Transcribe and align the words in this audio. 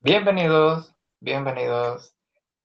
Bienvenidos, 0.00 0.94
bienvenidos 1.20 2.16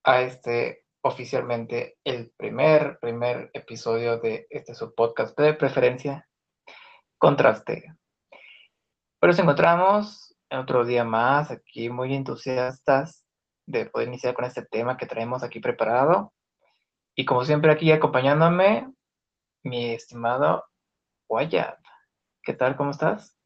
a 0.06 0.22
este 0.22 0.86
oficialmente 1.02 1.98
el 2.06 2.32
primer, 2.38 2.98
primer 3.02 3.50
episodio 3.52 4.20
de 4.20 4.48
este 4.52 4.74
su 4.74 4.96
podcast 4.96 5.38
de 5.38 5.54
preferencia, 5.54 6.26
Contraste. 7.18 7.94
Pero 9.20 9.34
nos 9.34 9.40
encontramos 9.40 10.34
en 10.50 10.60
otro 10.60 10.86
día 10.86 11.04
más, 11.04 11.52
aquí 11.52 11.90
muy 11.90 12.16
entusiastas 12.16 13.26
de 13.66 13.86
poder 13.86 14.08
iniciar 14.08 14.36
con 14.36 14.46
este 14.46 14.66
tema 14.66 14.96
que 14.96 15.08
traemos 15.08 15.44
aquí 15.44 15.60
preparado. 15.60 16.34
Y 17.16 17.26
como 17.26 17.44
siempre 17.44 17.74
aquí 17.74 17.92
acompañándome, 17.92 18.90
mi 19.64 19.92
estimado 19.92 20.64
Wyatt. 21.28 21.80
¿Qué 22.44 22.54
tal? 22.54 22.78
¿Cómo 22.78 22.92
estás? 22.92 23.39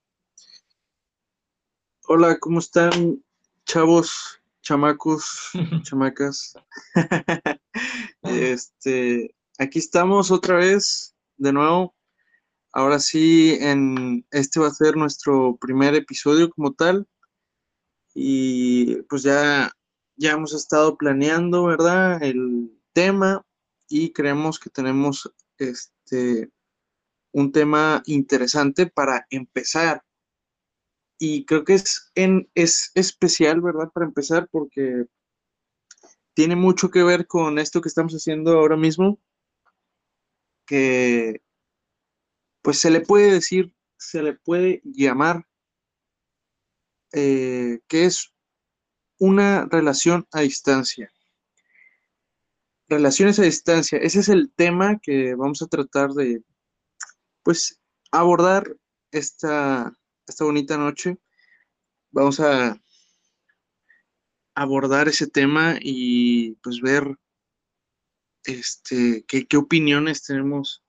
Hola, 2.05 2.37
¿cómo 2.37 2.59
están, 2.59 3.23
chavos, 3.65 4.41
chamacos, 4.61 5.51
chamacas? 5.83 6.53
este, 8.23 9.33
aquí 9.57 9.79
estamos 9.79 10.29
otra 10.29 10.57
vez, 10.57 11.15
de 11.37 11.53
nuevo. 11.53 11.95
Ahora 12.73 12.99
sí, 12.99 13.57
en 13.61 14.25
este 14.31 14.59
va 14.59 14.67
a 14.67 14.71
ser 14.71 14.97
nuestro 14.97 15.55
primer 15.55 15.95
episodio 15.95 16.49
como 16.49 16.73
tal. 16.73 17.07
Y 18.13 18.97
pues 19.03 19.23
ya, 19.23 19.71
ya 20.17 20.31
hemos 20.33 20.53
estado 20.53 20.97
planeando, 20.97 21.63
¿verdad? 21.63 22.21
El 22.21 22.69
tema 22.91 23.45
y 23.87 24.11
creemos 24.11 24.59
que 24.59 24.69
tenemos 24.69 25.33
este 25.57 26.51
un 27.31 27.53
tema 27.53 28.03
interesante 28.05 28.87
para 28.87 29.25
empezar 29.29 30.03
y 31.25 31.45
creo 31.45 31.63
que 31.63 31.75
es, 31.75 32.11
en, 32.15 32.49
es 32.53 32.91
especial, 32.95 33.61
¿verdad? 33.61 33.89
Para 33.93 34.05
empezar, 34.05 34.49
porque 34.51 35.05
tiene 36.33 36.57
mucho 36.57 36.91
que 36.91 37.01
ver 37.01 37.27
con 37.27 37.59
esto 37.59 37.79
que 37.79 37.87
estamos 37.87 38.11
haciendo 38.11 38.51
ahora 38.51 38.75
mismo, 38.75 39.21
que 40.65 41.41
pues 42.61 42.77
se 42.79 42.91
le 42.91 42.99
puede 42.99 43.31
decir, 43.31 43.73
se 43.95 44.21
le 44.21 44.33
puede 44.33 44.81
llamar, 44.83 45.47
eh, 47.13 47.79
que 47.87 48.03
es 48.03 48.33
una 49.17 49.65
relación 49.71 50.27
a 50.33 50.41
distancia. 50.41 51.09
Relaciones 52.89 53.39
a 53.39 53.43
distancia, 53.43 53.97
ese 53.97 54.19
es 54.19 54.27
el 54.27 54.51
tema 54.53 54.99
que 55.01 55.35
vamos 55.35 55.61
a 55.61 55.67
tratar 55.67 56.11
de, 56.11 56.43
pues, 57.43 57.79
abordar 58.11 58.75
esta, 59.11 59.97
esta 60.27 60.45
bonita 60.45 60.77
noche. 60.77 61.17
Vamos 62.11 62.39
a 62.39 62.79
abordar 64.55 65.07
ese 65.07 65.27
tema 65.27 65.75
y 65.81 66.53
pues 66.55 66.79
ver 66.81 67.17
este 68.45 69.25
qué, 69.27 69.57
opiniones 69.57 70.23
tenemos 70.23 70.83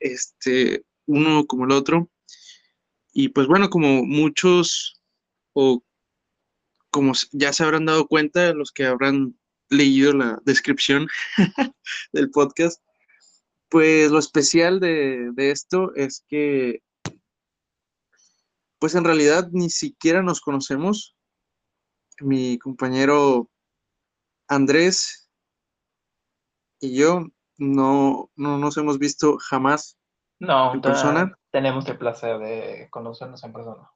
este 0.00 0.84
uno 1.06 1.46
como 1.46 1.64
el 1.64 1.72
otro. 1.72 2.10
Y 3.12 3.28
pues 3.28 3.46
bueno, 3.46 3.70
como 3.70 4.04
muchos 4.04 5.00
o 5.52 5.84
como 6.90 7.12
ya 7.32 7.52
se 7.52 7.64
habrán 7.64 7.86
dado 7.86 8.06
cuenta 8.06 8.54
los 8.54 8.72
que 8.72 8.86
habrán 8.86 9.38
leído 9.68 10.12
la 10.12 10.40
descripción 10.44 11.08
del 12.12 12.30
podcast, 12.30 12.82
pues 13.68 14.10
lo 14.10 14.18
especial 14.18 14.80
de, 14.80 15.30
de, 15.32 15.50
esto 15.50 15.94
es 15.94 16.24
que 16.28 16.82
pues 18.84 18.96
en 18.96 19.04
realidad 19.04 19.48
ni 19.50 19.70
siquiera 19.70 20.20
nos 20.20 20.42
conocemos. 20.42 21.16
Mi 22.20 22.58
compañero 22.58 23.48
Andrés 24.46 25.30
y 26.80 26.94
yo 26.94 27.28
no, 27.56 28.30
nos 28.36 28.76
hemos 28.76 28.98
visto 28.98 29.38
jamás 29.38 29.96
no, 30.38 30.74
en 30.74 30.82
persona. 30.82 31.34
Tenemos 31.50 31.88
el 31.88 31.96
placer 31.96 32.38
de 32.38 32.88
conocernos 32.90 33.42
en 33.42 33.54
persona. 33.54 33.90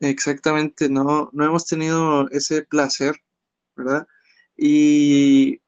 Exactamente, 0.00 0.88
no, 0.88 1.30
no 1.32 1.44
hemos 1.44 1.66
tenido 1.66 2.28
ese 2.30 2.62
placer, 2.62 3.14
¿verdad? 3.76 4.08
Y 4.56 5.62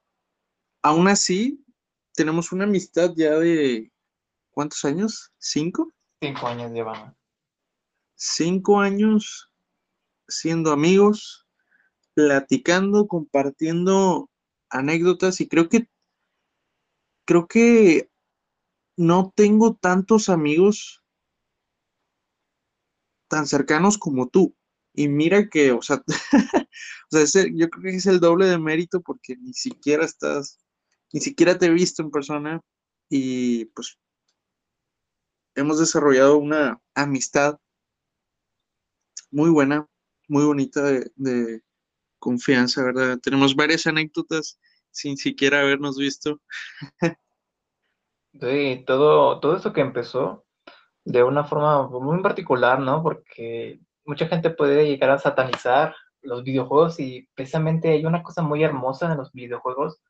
aún 0.82 1.06
así, 1.06 1.64
tenemos 2.12 2.50
una 2.50 2.64
amistad 2.64 3.12
ya 3.14 3.38
de, 3.38 3.92
¿cuántos 4.50 4.84
años? 4.84 5.32
¿Cinco? 5.38 5.92
Cinco 6.20 6.48
años 6.48 6.72
llevamos 6.72 7.21
cinco 8.22 8.80
años 8.80 9.52
siendo 10.28 10.70
amigos, 10.70 11.48
platicando, 12.14 13.08
compartiendo 13.08 14.30
anécdotas 14.70 15.40
y 15.40 15.48
creo 15.48 15.68
que 15.68 15.88
creo 17.24 17.48
que 17.48 18.10
no 18.96 19.32
tengo 19.34 19.74
tantos 19.74 20.28
amigos 20.28 21.02
tan 23.28 23.46
cercanos 23.46 23.98
como 23.98 24.28
tú. 24.28 24.54
Y 24.94 25.08
mira 25.08 25.48
que, 25.48 25.72
o 25.72 25.82
sea, 25.82 26.04
o 27.10 27.26
sea 27.26 27.46
yo 27.52 27.70
creo 27.70 27.82
que 27.82 27.96
es 27.96 28.06
el 28.06 28.20
doble 28.20 28.46
de 28.46 28.58
mérito 28.58 29.00
porque 29.00 29.36
ni 29.36 29.52
siquiera 29.52 30.04
estás, 30.04 30.60
ni 31.12 31.20
siquiera 31.20 31.58
te 31.58 31.66
he 31.66 31.70
visto 31.70 32.02
en 32.02 32.10
persona 32.10 32.60
y 33.08 33.64
pues 33.66 33.98
hemos 35.56 35.80
desarrollado 35.80 36.38
una 36.38 36.80
amistad 36.94 37.58
muy 39.32 39.50
buena, 39.50 39.86
muy 40.28 40.44
bonita 40.44 40.82
de, 40.82 41.62
confianza, 42.20 42.84
¿verdad? 42.84 43.18
Tenemos 43.20 43.56
varias 43.56 43.86
anécdotas 43.88 44.60
sin 44.92 45.16
siquiera 45.16 45.60
habernos 45.60 45.96
visto. 45.98 46.40
Sí, 48.40 48.82
todo, 48.86 49.40
todo 49.40 49.56
esto 49.56 49.74
que 49.74 49.82
empezó 49.82 50.46
de 51.04 51.22
una 51.22 51.44
forma 51.44 51.86
muy 51.88 52.22
particular, 52.22 52.80
¿no? 52.80 53.02
Porque 53.02 53.78
mucha 54.06 54.26
gente 54.26 54.48
puede 54.48 54.86
llegar 54.86 55.10
a 55.10 55.18
satanizar 55.18 55.94
los 56.22 56.42
videojuegos 56.42 56.98
y 56.98 57.28
precisamente 57.34 57.90
hay 57.90 58.06
una 58.06 58.22
cosa 58.22 58.40
muy 58.40 58.62
hermosa 58.62 59.12
en 59.12 59.18
los 59.18 59.32
videojuegos 59.32 60.00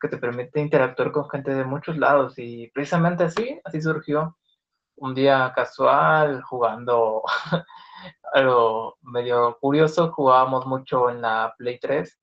que 0.00 0.08
te 0.08 0.16
permite 0.16 0.60
interactuar 0.60 1.12
con 1.12 1.28
gente 1.28 1.54
de 1.54 1.64
muchos 1.64 1.98
lados 1.98 2.38
y 2.38 2.68
precisamente 2.68 3.24
así, 3.24 3.60
así 3.64 3.82
surgió 3.82 4.38
un 4.96 5.14
día 5.14 5.52
casual 5.54 6.42
jugando 6.42 7.22
algo 8.32 8.98
medio 9.02 9.56
curioso, 9.60 10.12
jugábamos 10.12 10.66
mucho 10.66 11.10
en 11.10 11.22
la 11.22 11.54
Play 11.56 11.78
3, 11.78 12.18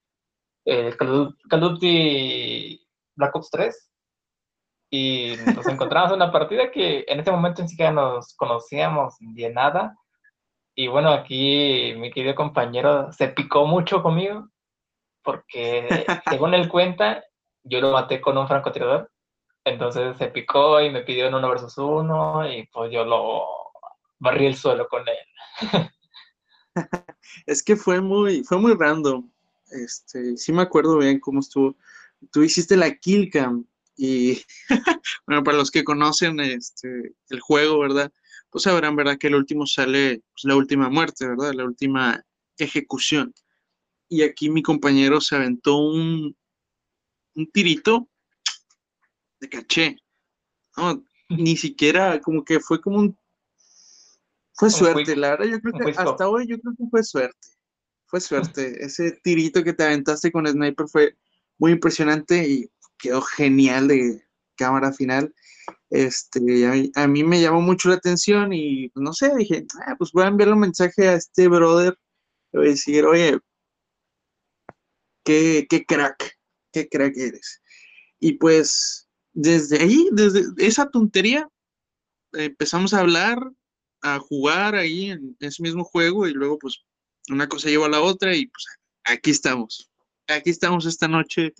el 0.65 0.97
Call 0.97 1.11
of 1.11 1.71
Duty 1.71 2.87
Black 3.15 3.35
Ops 3.35 3.49
3, 3.51 3.91
y 4.91 5.35
nos 5.55 5.67
encontramos 5.67 6.11
en 6.11 6.17
una 6.17 6.31
partida 6.31 6.71
que 6.71 7.05
en 7.07 7.19
ese 7.19 7.31
momento 7.31 7.61
ni 7.61 7.69
siquiera 7.69 7.91
nos 7.91 8.35
conocíamos 8.35 9.15
de 9.19 9.49
nada, 9.51 9.95
y 10.75 10.87
bueno, 10.87 11.09
aquí 11.11 11.93
mi 11.97 12.11
querido 12.11 12.35
compañero 12.35 13.11
se 13.13 13.29
picó 13.29 13.65
mucho 13.65 14.03
conmigo, 14.03 14.49
porque 15.23 15.87
según 16.29 16.53
él 16.53 16.69
cuenta, 16.69 17.23
yo 17.63 17.79
lo 17.79 17.91
maté 17.91 18.21
con 18.21 18.37
un 18.37 18.47
francotirador, 18.47 19.09
entonces 19.63 20.17
se 20.17 20.27
picó 20.27 20.81
y 20.81 20.91
me 20.91 21.01
pidió 21.01 21.27
en 21.27 21.35
uno 21.35 21.49
versus 21.49 21.77
uno, 21.77 22.47
y 22.47 22.67
pues 22.67 22.91
yo 22.91 23.05
lo 23.05 23.47
barrí 24.19 24.47
el 24.47 24.55
suelo 24.55 24.87
con 24.87 25.03
él. 25.07 25.89
es 27.45 27.63
que 27.63 27.75
fue 27.75 28.01
muy, 28.01 28.43
fue 28.43 28.59
muy 28.59 28.73
random. 28.73 29.29
Este, 29.71 30.37
sí 30.37 30.53
me 30.53 30.61
acuerdo 30.61 30.97
bien 30.97 31.19
cómo 31.19 31.39
estuvo. 31.39 31.75
Tú 32.31 32.43
hiciste 32.43 32.77
la 32.77 32.93
killcam 32.95 33.65
y, 33.97 34.41
bueno, 35.27 35.43
para 35.43 35.57
los 35.57 35.71
que 35.71 35.83
conocen 35.83 36.39
este, 36.39 37.15
el 37.29 37.39
juego, 37.39 37.79
¿verdad? 37.79 38.11
Pues 38.49 38.63
sabrán, 38.63 38.95
¿verdad? 38.95 39.17
Que 39.17 39.27
el 39.27 39.35
último 39.35 39.65
sale 39.65 40.21
pues, 40.31 40.43
la 40.43 40.55
última 40.55 40.89
muerte, 40.89 41.27
¿verdad? 41.27 41.53
La 41.53 41.65
última 41.65 42.23
ejecución. 42.57 43.33
Y 44.07 44.21
aquí 44.21 44.49
mi 44.49 44.61
compañero 44.61 45.19
se 45.19 45.35
aventó 45.35 45.77
un, 45.77 46.35
un 47.35 47.51
tirito 47.51 48.07
de 49.39 49.49
caché. 49.49 49.97
Ni 51.29 51.57
siquiera, 51.57 52.19
como 52.21 52.43
que 52.43 52.59
fue 52.59 52.79
como 52.81 52.99
un 52.99 53.17
fue 54.55 54.69
suerte, 54.69 55.15
la 55.15 55.31
verdad, 55.31 55.45
yo 55.45 55.59
creo 55.59 55.73
que 55.73 55.91
hasta 55.91 56.29
hoy 56.29 56.47
yo 56.47 56.59
creo 56.59 56.73
que 56.77 56.85
fue 56.89 57.03
suerte. 57.03 57.47
Fue 58.07 58.21
suerte. 58.21 58.83
Ese 58.83 59.11
tirito 59.23 59.63
que 59.63 59.73
te 59.73 59.83
aventaste 59.83 60.31
con 60.31 60.47
Sniper 60.47 60.87
fue 60.87 61.17
muy 61.57 61.73
impresionante 61.73 62.47
y 62.47 62.69
quedó 62.97 63.21
genial 63.21 63.87
de 63.87 64.23
cámara 64.55 64.93
final. 64.93 65.33
Este, 65.89 66.91
a 66.95 67.07
mí, 67.07 67.23
me 67.23 67.41
llamó 67.41 67.61
mucho 67.61 67.89
la 67.89 67.95
atención 67.95 68.53
y 68.53 68.89
pues, 68.89 69.03
no 69.03 69.13
sé, 69.13 69.35
dije, 69.35 69.65
ah, 69.87 69.95
pues 69.97 70.11
voy 70.11 70.23
a 70.23 70.27
enviarle 70.27 70.53
un 70.53 70.61
mensaje 70.61 71.07
a 71.07 71.15
este 71.15 71.47
brother. 71.47 71.97
Le 72.51 72.59
voy 72.59 72.67
a 72.67 72.71
decir, 72.71 73.05
oye, 73.05 73.39
qué, 75.23 75.67
qué 75.69 75.85
crack, 75.85 76.37
qué 76.71 76.87
crack 76.87 77.17
eres. 77.17 77.61
Y 78.19 78.33
pues 78.33 79.09
desde 79.33 79.79
ahí, 79.79 80.07
desde 80.13 80.45
esa 80.57 80.89
tontería, 80.89 81.49
empezamos 82.31 82.93
a 82.93 82.99
hablar, 82.99 83.37
a 84.05 84.19
jugar 84.19 84.75
ahí 84.75 85.09
en 85.09 85.35
ese 85.39 85.63
mismo 85.63 85.83
juego 85.83 86.27
y 86.27 86.33
luego 86.33 86.59
pues 86.59 86.85
una 87.29 87.49
cosa 87.49 87.69
lleva 87.69 87.87
a 87.87 87.89
la 87.89 88.01
otra 88.01 88.35
y 88.35 88.45
pues 88.45 88.67
aquí 89.03 89.31
estamos. 89.31 89.89
Aquí 90.27 90.51
estamos 90.51 90.85
esta 90.85 91.07
noche 91.07 91.53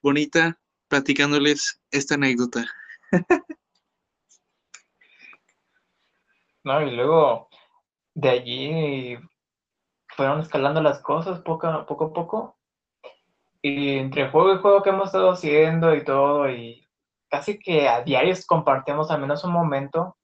bonita 0.00 0.56
platicándoles 0.86 1.80
esta 1.90 2.14
anécdota. 2.14 2.66
no, 6.62 6.82
y 6.82 6.94
luego 6.94 7.48
de 8.14 8.28
allí 8.28 9.18
fueron 10.16 10.40
escalando 10.40 10.80
las 10.80 11.00
cosas 11.00 11.40
poco, 11.40 11.84
poco 11.86 12.04
a 12.04 12.12
poco. 12.12 12.58
Y 13.60 13.98
entre 13.98 14.30
juego 14.30 14.54
y 14.54 14.58
juego 14.58 14.84
que 14.84 14.90
hemos 14.90 15.06
estado 15.06 15.32
haciendo 15.32 15.96
y 15.96 16.04
todo, 16.04 16.48
y 16.48 16.86
casi 17.28 17.58
que 17.58 17.88
a 17.88 18.02
diarios 18.02 18.46
compartíamos 18.46 19.10
al 19.10 19.20
menos 19.20 19.42
un 19.42 19.50
momento 19.50 20.17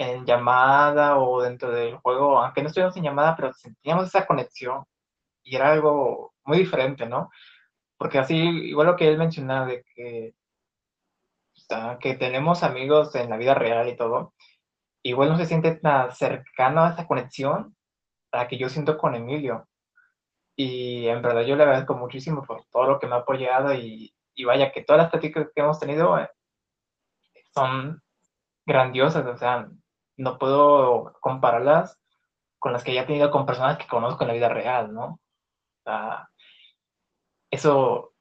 en 0.00 0.24
llamada 0.24 1.18
o 1.18 1.42
dentro 1.42 1.70
del 1.70 1.96
juego, 1.96 2.38
aunque 2.40 2.62
no 2.62 2.68
estuvimos 2.68 2.96
en 2.96 3.04
llamada, 3.04 3.36
pero 3.36 3.52
sentíamos 3.52 4.06
esa 4.06 4.26
conexión 4.26 4.84
y 5.42 5.56
era 5.56 5.72
algo 5.72 6.32
muy 6.44 6.58
diferente, 6.58 7.06
¿no? 7.06 7.30
Porque 7.98 8.18
así, 8.18 8.34
igual 8.34 8.86
lo 8.88 8.96
que 8.96 9.08
él 9.08 9.18
mencionaba 9.18 9.66
de 9.66 9.84
que, 9.94 10.34
que 12.00 12.14
tenemos 12.14 12.62
amigos 12.62 13.14
en 13.14 13.28
la 13.28 13.36
vida 13.36 13.54
real 13.54 13.88
y 13.88 13.96
todo, 13.96 14.32
igual 15.02 15.28
no 15.28 15.36
se 15.36 15.44
siente 15.44 15.72
tan 15.76 16.10
cercano 16.14 16.82
a 16.82 16.90
esa 16.92 17.06
conexión 17.06 17.76
la 18.32 18.48
que 18.48 18.56
yo 18.56 18.70
siento 18.70 18.96
con 18.96 19.14
Emilio. 19.14 19.68
Y 20.56 21.08
en 21.08 21.20
verdad 21.20 21.42
yo 21.42 21.56
le 21.56 21.64
agradezco 21.64 21.94
muchísimo 21.94 22.42
por 22.42 22.64
todo 22.70 22.86
lo 22.86 22.98
que 22.98 23.06
me 23.06 23.16
ha 23.16 23.18
apoyado 23.18 23.74
y, 23.74 24.14
y 24.34 24.44
vaya 24.44 24.72
que 24.72 24.82
todas 24.82 25.02
las 25.02 25.10
prácticas 25.10 25.48
que 25.54 25.60
hemos 25.60 25.78
tenido 25.78 26.18
eh, 26.18 26.30
son 27.52 28.02
grandiosas, 28.66 29.26
o 29.26 29.36
sea, 29.36 29.68
no 30.20 30.38
puedo 30.38 31.14
compararlas 31.20 31.98
con 32.58 32.72
las 32.72 32.84
que 32.84 32.92
ya 32.92 33.02
he 33.02 33.06
tenido 33.06 33.30
con 33.30 33.46
personas 33.46 33.78
que 33.78 33.86
conozco 33.86 34.22
en 34.22 34.28
la 34.28 34.34
vida 34.34 34.48
real, 34.48 34.92
¿no? 34.92 35.04
O 35.04 35.82
sea, 35.82 36.28
eso 37.50 38.12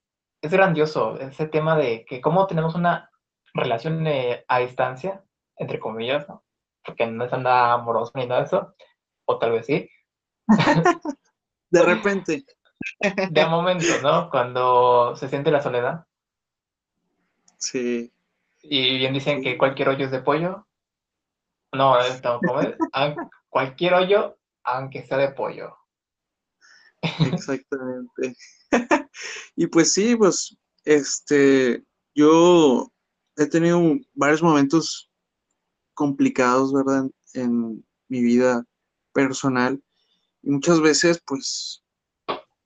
es 0.42 0.52
grandioso, 0.52 1.20
ese 1.20 1.48
tema 1.48 1.76
de 1.76 2.06
que 2.06 2.22
cómo 2.22 2.48
tenemos 2.48 2.76
una 2.76 3.12
relación 3.54 4.08
eh, 4.08 4.46
a 4.48 4.60
distancia, 4.60 5.24
entre 5.58 5.80
comillas, 5.80 6.28
¿no? 6.30 6.44
Porque 6.84 7.06
no 7.06 7.26
es 7.26 7.32
nada 7.32 7.74
amoroso 7.74 8.14
ni 8.16 8.26
nada 8.26 8.42
de 8.42 8.48
eso, 8.48 8.76
o 9.26 9.38
tal 9.38 9.52
vez 9.52 9.66
sí. 9.66 9.90
de 11.70 11.84
repente. 11.84 12.46
De 13.30 13.46
momento, 13.46 14.02
¿no? 14.02 14.30
Cuando 14.30 15.16
se 15.18 15.28
siente 15.28 15.52
la 15.52 15.62
soledad. 15.62 16.06
Sí. 17.58 18.14
Y 18.62 18.98
bien 18.98 19.14
dicen 19.14 19.44
que 19.44 19.58
cualquier 19.58 19.90
hoyo 19.90 20.06
es 20.06 20.12
de 20.12 20.22
pollo. 20.22 20.66
No, 21.74 22.00
esto, 22.00 22.40
¿cómo 22.46 22.62
es? 22.62 22.76
cualquier 23.50 23.94
hoyo, 23.94 24.38
aunque 24.64 25.06
sea 25.06 25.18
de 25.18 25.32
pollo. 25.32 25.76
Exactamente. 27.02 28.36
y 29.56 29.68
pues 29.68 29.94
sí, 29.94 30.16
pues, 30.16 30.58
este, 30.84 31.84
yo 32.14 32.92
he 33.38 33.46
tenido 33.48 33.82
varios 34.14 34.44
momentos 34.44 35.10
complicados, 35.94 36.74
¿verdad? 36.74 37.10
En, 37.34 37.86
mi 38.12 38.24
vida 38.24 38.66
personal. 39.14 39.80
Y 40.42 40.50
muchas 40.50 40.82
veces, 40.82 41.22
pues, 41.28 41.84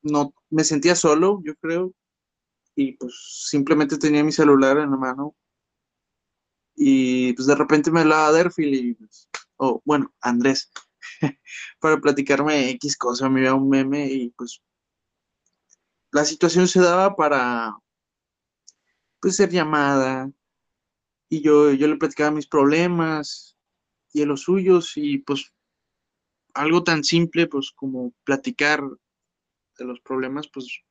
no, 0.02 0.34
me 0.50 0.64
sentía 0.64 0.96
solo, 0.96 1.42
yo 1.44 1.54
creo, 1.56 1.94
y 2.76 2.94
pues 2.94 3.14
simplemente 3.50 3.98
tenía 3.98 4.24
mi 4.24 4.32
celular 4.32 4.78
en 4.78 4.92
la 4.92 4.96
mano 4.98 5.36
y 6.76 7.34
pues 7.34 7.48
de 7.48 7.56
repente 7.56 7.92
me 7.92 8.02
hablaba 8.02 8.32
Derfil 8.32 8.74
y, 8.74 8.94
pues, 8.96 9.30
o 9.58 9.82
bueno, 9.86 10.14
Andrés, 10.22 10.72
para 11.80 12.00
platicarme 12.00 12.70
X 12.72 12.98
cosa, 12.98 13.30
me 13.30 13.42
iba 13.42 13.54
un 13.54 13.70
meme 13.70 14.08
y 14.08 14.30
pues 14.32 14.62
la 16.12 16.26
situación 16.26 16.68
se 16.68 16.80
daba 16.80 17.16
para 17.16 17.76
pues 19.20 19.36
ser 19.36 19.50
llamada 19.50 20.32
y 21.30 21.42
yo, 21.42 21.72
yo 21.72 21.88
le 21.88 21.98
platicaba 21.98 22.32
mis 22.32 22.48
problemas 22.48 23.58
y 24.12 24.24
los 24.26 24.42
suyos 24.42 24.94
y 24.96 25.20
pues 25.20 25.52
algo 26.54 26.84
tan 26.84 27.04
simple 27.04 27.48
pues 27.48 27.72
como 27.72 28.14
platicar 28.24 28.84
de 29.78 29.86
los 29.86 30.00
problemas 30.02 30.48
pues 30.50 30.82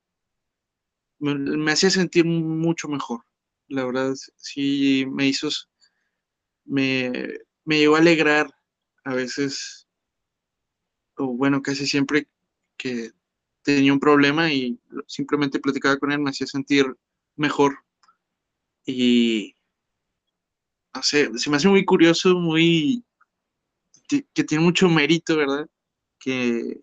me, 1.21 1.35
me 1.35 1.73
hacía 1.73 1.91
sentir 1.91 2.25
mucho 2.25 2.89
mejor. 2.89 3.21
La 3.69 3.85
verdad 3.85 4.15
sí 4.37 5.07
me 5.09 5.29
hizo 5.29 5.49
me, 6.65 7.13
me 7.65 7.79
llegó 7.79 7.97
a 7.97 8.01
alegrar 8.01 8.53
a 9.05 9.15
veces, 9.15 9.87
o 11.17 11.27
bueno, 11.27 11.63
casi 11.63 11.87
siempre 11.87 12.29
que 12.77 13.11
tenía 13.63 13.93
un 13.93 14.01
problema 14.01 14.53
y 14.53 14.79
simplemente 15.07 15.61
platicaba 15.61 15.97
con 15.97 16.13
él, 16.13 16.19
me 16.19 16.31
hacía 16.31 16.47
sentir 16.47 16.87
mejor. 17.37 17.79
Y, 18.85 19.55
no 20.95 21.03
sé, 21.03 21.31
se 21.39 21.51
me 21.51 21.57
hace 21.57 21.69
muy 21.69 21.85
curioso, 21.85 22.35
muy, 22.35 23.05
que 24.09 24.45
tiene 24.45 24.65
mucho 24.65 24.89
mérito, 24.89 25.37
¿verdad? 25.37 25.69
Que 26.19 26.81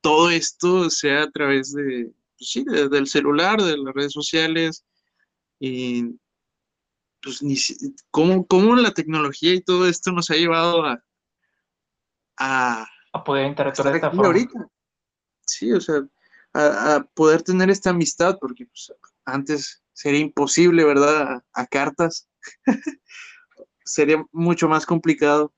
todo 0.00 0.30
esto 0.30 0.90
sea 0.90 1.24
a 1.24 1.30
través 1.30 1.72
de, 1.72 2.10
pues 2.38 2.50
sí, 2.50 2.64
del 2.64 3.06
celular, 3.06 3.60
de 3.60 3.76
las 3.76 3.94
redes 3.94 4.12
sociales, 4.12 4.84
y 5.60 6.04
pues 7.22 7.42
ni 7.42 7.56
cómo, 8.10 8.46
cómo 8.46 8.76
la 8.76 8.92
tecnología 8.92 9.54
y 9.54 9.60
todo 9.60 9.88
esto 9.88 10.12
nos 10.12 10.30
ha 10.30 10.34
llevado 10.34 10.84
a 10.84 11.02
a, 12.38 12.86
poder 13.24 13.46
interactuar 13.46 13.90
de 13.90 13.96
esta 13.96 14.10
forma. 14.10 14.26
Ahorita. 14.26 14.68
Sí, 15.46 15.72
o 15.72 15.80
sea, 15.80 16.06
a, 16.54 17.04
poder 17.14 17.42
tener 17.42 17.70
esta 17.70 17.90
amistad, 17.90 18.38
porque 18.40 18.66
pues, 18.66 18.92
antes 19.24 19.82
sería 19.92 20.20
imposible, 20.20 20.84
¿verdad? 20.84 21.42
A, 21.52 21.66
cartas. 21.66 22.28
sería 23.84 24.24
mucho 24.32 24.68
más 24.68 24.86
complicado. 24.86 25.54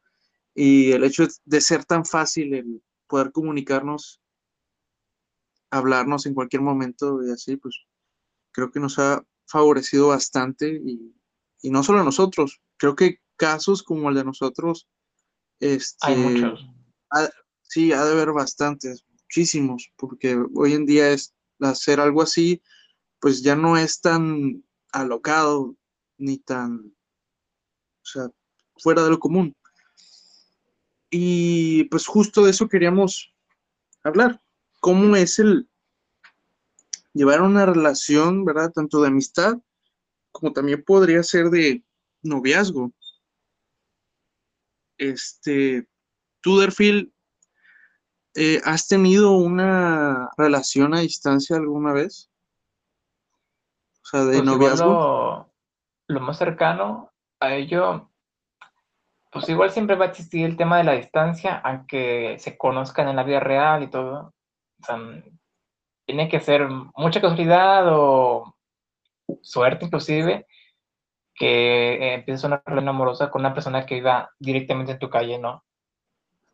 Y 0.54 0.92
el 0.92 1.04
hecho 1.04 1.26
de 1.44 1.60
ser 1.60 1.84
tan 1.84 2.04
fácil 2.04 2.54
el 2.54 2.82
poder 3.06 3.32
comunicarnos, 3.32 4.20
hablarnos 5.70 6.26
en 6.26 6.34
cualquier 6.34 6.62
momento 6.62 7.24
y 7.24 7.30
así, 7.30 7.56
pues 7.56 7.76
creo 8.52 8.70
que 8.70 8.80
nos 8.80 8.98
ha 8.98 9.24
favorecido 9.46 10.08
bastante 10.08 10.68
y 10.68 11.14
y 11.62 11.70
no 11.70 11.82
solo 11.82 12.02
nosotros, 12.04 12.60
creo 12.76 12.96
que 12.96 13.18
casos 13.36 13.82
como 13.82 14.08
el 14.08 14.14
de 14.14 14.24
nosotros, 14.24 14.88
este, 15.60 15.98
hay 16.00 16.16
muchos. 16.16 16.66
sí, 17.62 17.92
ha 17.92 18.04
de 18.04 18.12
haber 18.12 18.32
bastantes, 18.32 19.04
muchísimos, 19.22 19.92
porque 19.96 20.42
hoy 20.54 20.74
en 20.74 20.86
día 20.86 21.10
es 21.10 21.34
hacer 21.60 22.00
algo 22.00 22.22
así, 22.22 22.62
pues 23.20 23.42
ya 23.42 23.54
no 23.54 23.76
es 23.76 24.00
tan 24.00 24.64
alocado 24.92 25.76
ni 26.18 26.38
tan, 26.38 26.94
o 28.02 28.04
sea, 28.04 28.28
fuera 28.78 29.04
de 29.04 29.10
lo 29.10 29.18
común. 29.18 29.54
Y 31.10 31.84
pues 31.84 32.06
justo 32.06 32.44
de 32.44 32.50
eso 32.52 32.68
queríamos 32.68 33.32
hablar. 34.02 34.40
¿Cómo 34.80 35.16
es 35.16 35.38
el 35.38 35.68
llevar 37.12 37.42
una 37.42 37.66
relación, 37.66 38.44
¿verdad? 38.44 38.72
Tanto 38.72 39.02
de 39.02 39.08
amistad 39.08 39.58
como 40.32 40.52
también 40.52 40.82
podría 40.84 41.22
ser 41.22 41.50
de 41.50 41.82
noviazgo. 42.22 42.92
Este, 44.98 45.86
tú, 46.40 46.58
Derfield, 46.58 47.10
eh, 48.34 48.60
¿has 48.64 48.86
tenido 48.86 49.32
una 49.32 50.30
relación 50.36 50.94
a 50.94 51.00
distancia 51.00 51.56
alguna 51.56 51.92
vez? 51.92 52.30
O 54.02 54.08
sea, 54.08 54.24
de 54.24 54.38
pues 54.38 54.44
noviazgo. 54.44 55.50
Lo, 56.08 56.20
más 56.20 56.38
cercano 56.38 57.12
a 57.40 57.54
ello, 57.54 58.10
pues 59.30 59.48
igual 59.48 59.70
siempre 59.70 59.96
va 59.96 60.06
a 60.06 60.08
existir 60.08 60.44
el 60.44 60.56
tema 60.56 60.78
de 60.78 60.84
la 60.84 60.92
distancia, 60.92 61.56
aunque 61.64 62.36
se 62.38 62.58
conozcan 62.58 63.08
en 63.08 63.16
la 63.16 63.22
vida 63.22 63.40
real 63.40 63.82
y 63.82 63.90
todo. 63.90 64.34
O 64.80 64.84
sea, 64.84 64.98
tiene 66.06 66.28
que 66.28 66.40
ser 66.40 66.68
mucha 66.68 67.20
casualidad 67.20 67.84
o 67.88 68.56
suerte 69.42 69.86
inclusive, 69.86 70.46
que 71.34 71.94
eh, 71.94 72.14
empieces 72.14 72.44
una 72.44 72.62
relación 72.64 72.88
amorosa 72.88 73.30
con 73.30 73.40
una 73.40 73.54
persona 73.54 73.86
que 73.86 73.96
viva 73.96 74.30
directamente 74.38 74.92
en 74.92 74.98
tu 74.98 75.08
calle, 75.08 75.38
¿no? 75.38 75.64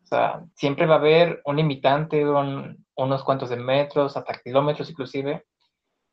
O 0.03 0.07
sea, 0.07 0.45
siempre 0.55 0.87
va 0.87 0.95
a 0.95 0.99
haber 0.99 1.43
un 1.45 1.57
limitante, 1.57 2.25
unos 2.25 3.25
cuantos 3.25 3.49
de 3.51 3.57
metros, 3.57 4.17
hasta 4.17 4.41
kilómetros 4.41 4.89
inclusive, 4.89 5.45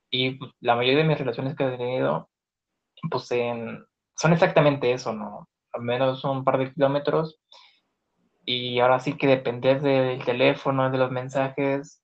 y 0.09 0.31
pues, 0.31 0.51
la 0.59 0.75
mayoría 0.75 0.99
de 0.99 1.07
mis 1.07 1.17
relaciones 1.19 1.55
que 1.55 1.65
he 1.65 1.77
tenido, 1.77 2.29
pues 3.11 3.27
son 3.27 4.33
exactamente 4.33 4.91
eso, 4.91 5.13
¿no? 5.13 5.47
Al 5.73 5.81
menos 5.81 6.23
un 6.23 6.43
par 6.43 6.57
de 6.57 6.73
kilómetros, 6.73 7.39
y 8.45 8.79
ahora 8.79 8.99
sí 8.99 9.17
que 9.17 9.27
depender 9.27 9.81
del 9.81 10.23
teléfono, 10.25 10.89
de 10.89 10.97
los 10.97 11.11
mensajes, 11.11 12.03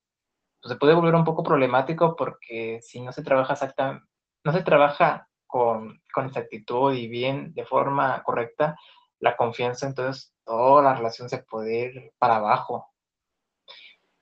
pues 0.61 0.73
se 0.73 0.77
puede 0.77 0.93
volver 0.93 1.15
un 1.15 1.23
poco 1.23 1.43
problemático 1.43 2.15
porque 2.15 2.79
si 2.81 3.01
no 3.01 3.11
se 3.11 3.23
trabaja 3.23 3.53
exactamente 3.53 4.08
no 4.43 4.53
se 4.53 4.63
trabaja 4.63 5.27
con, 5.47 6.01
con 6.13 6.27
exactitud 6.27 6.93
y 6.93 7.07
bien, 7.07 7.53
de 7.53 7.65
forma 7.65 8.21
correcta, 8.23 8.77
la 9.19 9.35
confianza, 9.35 9.87
entonces 9.87 10.33
toda 10.45 10.81
la 10.81 10.95
relación 10.95 11.29
se 11.29 11.39
puede 11.39 11.85
ir 11.85 12.11
para 12.17 12.37
abajo. 12.37 12.87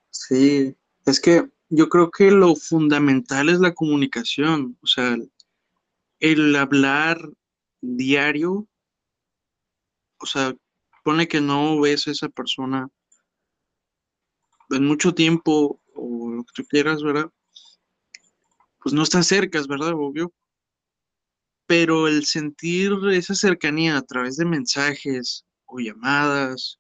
Sí, 0.09 0.75
es 1.05 1.21
que 1.21 1.47
yo 1.69 1.89
creo 1.89 2.09
que 2.09 2.31
lo 2.31 2.55
fundamental 2.55 3.50
es 3.50 3.59
la 3.59 3.74
comunicación, 3.74 4.77
o 4.81 4.88
sea, 4.88 5.15
el 6.19 6.55
hablar 6.55 7.19
diario, 7.81 8.67
o 10.19 10.25
sea, 10.25 10.55
pone 11.03 11.27
que 11.27 11.39
no 11.39 11.79
ves 11.79 12.07
a 12.07 12.12
esa 12.12 12.29
persona 12.29 12.89
en 14.69 14.86
mucho 14.86 15.13
tiempo 15.13 15.79
o 15.95 16.29
lo 16.29 16.43
que 16.43 16.51
tú 16.53 16.67
quieras, 16.67 17.03
¿verdad? 17.03 17.29
Pues 18.88 18.96
no 18.96 19.03
están 19.03 19.25
cerca, 19.25 19.62
¿verdad? 19.67 19.91
Obvio. 19.96 20.32
Pero 21.65 22.08
el 22.08 22.24
sentir 22.24 22.94
esa 23.12 23.36
cercanía 23.36 23.98
a 23.98 24.01
través 24.01 24.38
de 24.38 24.46
mensajes 24.46 25.46
o 25.65 25.79
llamadas, 25.79 26.79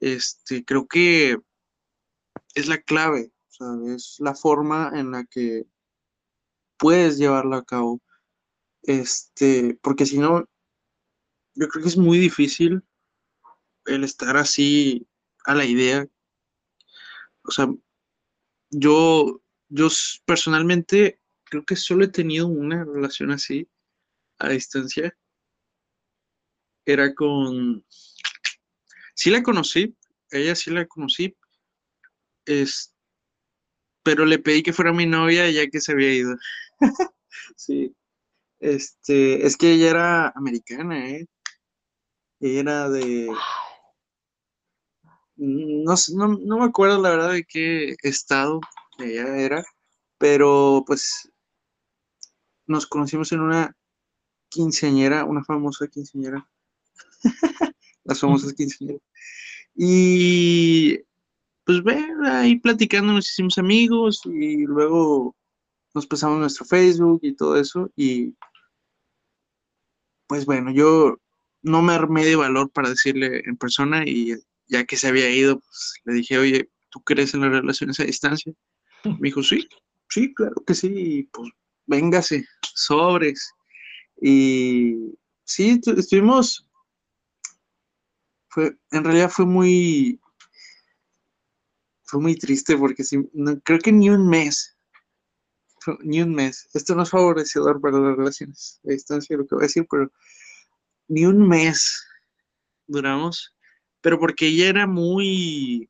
este, 0.00 0.64
creo 0.64 0.88
que 0.88 1.38
es 2.56 2.66
la 2.66 2.78
clave, 2.78 3.30
es 3.94 4.16
la 4.18 4.34
forma 4.34 4.90
en 4.96 5.12
la 5.12 5.24
que 5.26 5.62
puedes 6.76 7.18
llevarlo 7.18 7.54
a 7.54 7.64
cabo. 7.64 8.02
Este, 8.82 9.78
porque 9.80 10.06
si 10.06 10.18
no, 10.18 10.44
yo 11.54 11.68
creo 11.68 11.84
que 11.84 11.88
es 11.88 11.96
muy 11.96 12.18
difícil 12.18 12.82
el 13.86 14.02
estar 14.02 14.36
así 14.36 15.06
a 15.44 15.54
la 15.54 15.64
idea. 15.64 16.04
O 17.44 17.52
sea, 17.52 17.68
yo, 18.70 19.40
yo 19.68 19.88
personalmente 20.26 21.20
creo 21.48 21.64
que 21.64 21.76
solo 21.76 22.04
he 22.04 22.08
tenido 22.08 22.46
una 22.46 22.84
relación 22.84 23.30
así 23.30 23.68
a 24.38 24.50
distancia. 24.50 25.16
Era 26.86 27.14
con, 27.14 27.84
sí 29.14 29.30
la 29.30 29.42
conocí, 29.42 29.96
ella 30.30 30.54
sí 30.54 30.70
la 30.70 30.86
conocí, 30.86 31.36
es, 32.46 32.94
pero 34.02 34.24
le 34.24 34.38
pedí 34.38 34.62
que 34.62 34.72
fuera 34.72 34.92
mi 34.92 35.06
novia 35.06 35.50
ya 35.50 35.68
que 35.68 35.80
se 35.80 35.92
había 35.92 36.14
ido. 36.14 36.36
sí. 37.56 37.94
Este, 38.60 39.46
es 39.46 39.56
que 39.56 39.72
ella 39.72 39.90
era 39.90 40.28
americana, 40.30 41.08
¿eh? 41.08 41.26
Ella 42.40 42.60
era 42.60 42.88
de... 42.88 43.28
No, 45.36 45.94
no, 46.14 46.28
no 46.28 46.58
me 46.58 46.64
acuerdo 46.64 47.00
la 47.00 47.10
verdad 47.10 47.32
de 47.32 47.44
qué 47.44 47.94
estado 48.02 48.60
ella 48.98 49.36
era, 49.38 49.64
pero 50.18 50.82
pues 50.86 51.30
nos 52.68 52.86
conocimos 52.86 53.32
en 53.32 53.40
una 53.40 53.76
quinceañera, 54.48 55.24
una 55.24 55.42
famosa 55.44 55.88
quinceañera. 55.88 56.48
Las 58.04 58.20
famosas 58.20 58.54
quinceañeras. 58.54 59.02
Y 59.74 60.98
pues 61.64 61.82
ve, 61.82 62.04
ahí 62.26 62.58
platicando 62.58 63.12
nos 63.12 63.28
hicimos 63.28 63.58
amigos 63.58 64.22
y 64.24 64.64
luego 64.64 65.36
nos 65.94 66.06
pasamos 66.06 66.38
nuestro 66.38 66.64
Facebook 66.64 67.20
y 67.22 67.34
todo 67.34 67.56
eso 67.56 67.90
y 67.94 68.34
pues 70.26 70.46
bueno, 70.46 70.70
yo 70.70 71.16
no 71.62 71.82
me 71.82 71.94
armé 71.94 72.24
de 72.24 72.36
valor 72.36 72.70
para 72.70 72.90
decirle 72.90 73.42
en 73.44 73.56
persona 73.56 74.04
y 74.06 74.34
ya 74.66 74.84
que 74.84 74.96
se 74.96 75.08
había 75.08 75.30
ido, 75.30 75.60
pues 75.60 75.94
le 76.04 76.14
dije, 76.14 76.38
oye, 76.38 76.70
¿tú 76.90 77.00
crees 77.00 77.34
en 77.34 77.40
las 77.40 77.50
relaciones 77.50 77.98
a 78.00 78.04
distancia? 78.04 78.52
Me 79.04 79.28
dijo, 79.28 79.42
sí, 79.42 79.66
sí, 80.08 80.34
claro 80.34 80.62
que 80.66 80.74
sí, 80.74 80.92
y 80.94 81.22
pues 81.24 81.50
véngase, 81.88 82.46
sobres. 82.74 83.52
Y 84.20 85.16
sí, 85.44 85.80
estuvimos, 85.96 86.68
fue, 88.48 88.76
en 88.92 89.04
realidad 89.04 89.30
fue 89.30 89.46
muy, 89.46 90.20
fue 92.04 92.20
muy 92.20 92.36
triste 92.36 92.76
porque 92.76 93.04
sí, 93.04 93.18
creo 93.64 93.78
que 93.80 93.92
ni 93.92 94.10
un 94.10 94.28
mes, 94.28 94.76
ni 96.00 96.20
un 96.20 96.34
mes, 96.34 96.68
esto 96.74 96.94
no 96.94 97.02
es 97.02 97.10
favorecedor 97.10 97.80
para 97.80 97.98
las 97.98 98.16
relaciones 98.16 98.80
a 98.84 98.92
distancia, 98.92 99.36
lo 99.36 99.46
que 99.46 99.54
voy 99.54 99.64
a 99.64 99.66
decir, 99.66 99.86
pero 99.90 100.10
ni 101.08 101.24
un 101.24 101.48
mes 101.48 102.06
duramos, 102.86 103.54
pero 104.00 104.18
porque 104.18 104.48
ella 104.48 104.68
era 104.68 104.86
muy, 104.86 105.88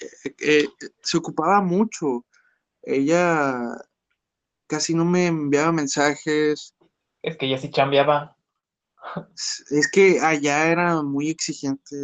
eh, 0.00 0.34
eh, 0.38 0.68
se 1.02 1.18
ocupaba 1.18 1.60
mucho, 1.60 2.24
ella 2.88 3.76
casi 4.66 4.94
no 4.94 5.04
me 5.04 5.26
enviaba 5.26 5.72
mensajes. 5.72 6.74
Es 7.22 7.36
que 7.36 7.46
ella 7.46 7.58
sí 7.58 7.70
cambiaba. 7.70 8.36
Es 9.70 9.90
que 9.90 10.20
allá 10.20 10.70
era 10.70 11.02
muy 11.02 11.28
exigente 11.28 11.96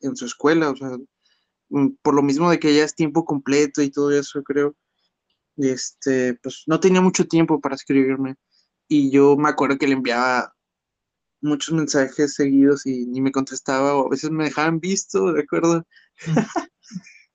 en 0.00 0.16
su 0.16 0.26
escuela, 0.26 0.70
o 0.70 0.76
sea, 0.76 0.96
mm, 1.68 1.88
por 2.02 2.14
lo 2.14 2.22
mismo 2.22 2.50
de 2.50 2.58
que 2.58 2.74
ya 2.74 2.84
es 2.84 2.94
tiempo 2.94 3.24
completo 3.24 3.82
y 3.82 3.90
todo 3.90 4.10
eso, 4.10 4.42
creo. 4.42 4.74
Este, 5.56 6.34
pues 6.42 6.64
no 6.66 6.80
tenía 6.80 7.00
mucho 7.00 7.26
tiempo 7.26 7.60
para 7.60 7.74
escribirme. 7.74 8.36
Y 8.88 9.10
yo 9.10 9.36
me 9.36 9.48
acuerdo 9.50 9.78
que 9.78 9.86
le 9.86 9.94
enviaba 9.94 10.54
muchos 11.42 11.74
mensajes 11.74 12.34
seguidos 12.34 12.86
y 12.86 13.06
ni 13.06 13.20
me 13.20 13.32
contestaba, 13.32 13.94
o 13.96 14.06
a 14.06 14.10
veces 14.10 14.30
me 14.30 14.44
dejaban 14.44 14.80
visto, 14.80 15.32
¿de 15.32 15.42
acuerdo? 15.42 15.86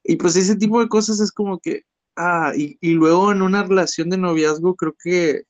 y 0.04 0.16
pues 0.16 0.36
ese 0.36 0.56
tipo 0.56 0.82
de 0.82 0.90
cosas 0.90 1.20
es 1.20 1.32
como 1.32 1.60
que, 1.60 1.84
ah, 2.16 2.54
y, 2.56 2.78
luego 2.94 3.32
en 3.32 3.42
una 3.42 3.64
relación 3.64 4.10
de 4.10 4.18
noviazgo 4.18 4.76
creo 4.76 4.96
que 5.02 5.44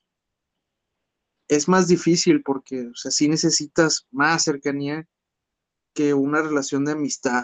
es 1.48 1.68
más 1.68 1.88
difícil 1.88 2.42
porque, 2.42 2.88
o 2.88 2.96
sea, 2.96 3.12
sí 3.12 3.28
necesitas 3.28 4.08
más 4.12 4.44
cercanía 4.44 5.08
que 5.94 6.14
una 6.14 6.42
relación 6.42 6.86
de 6.86 6.94
amistad. 6.94 7.44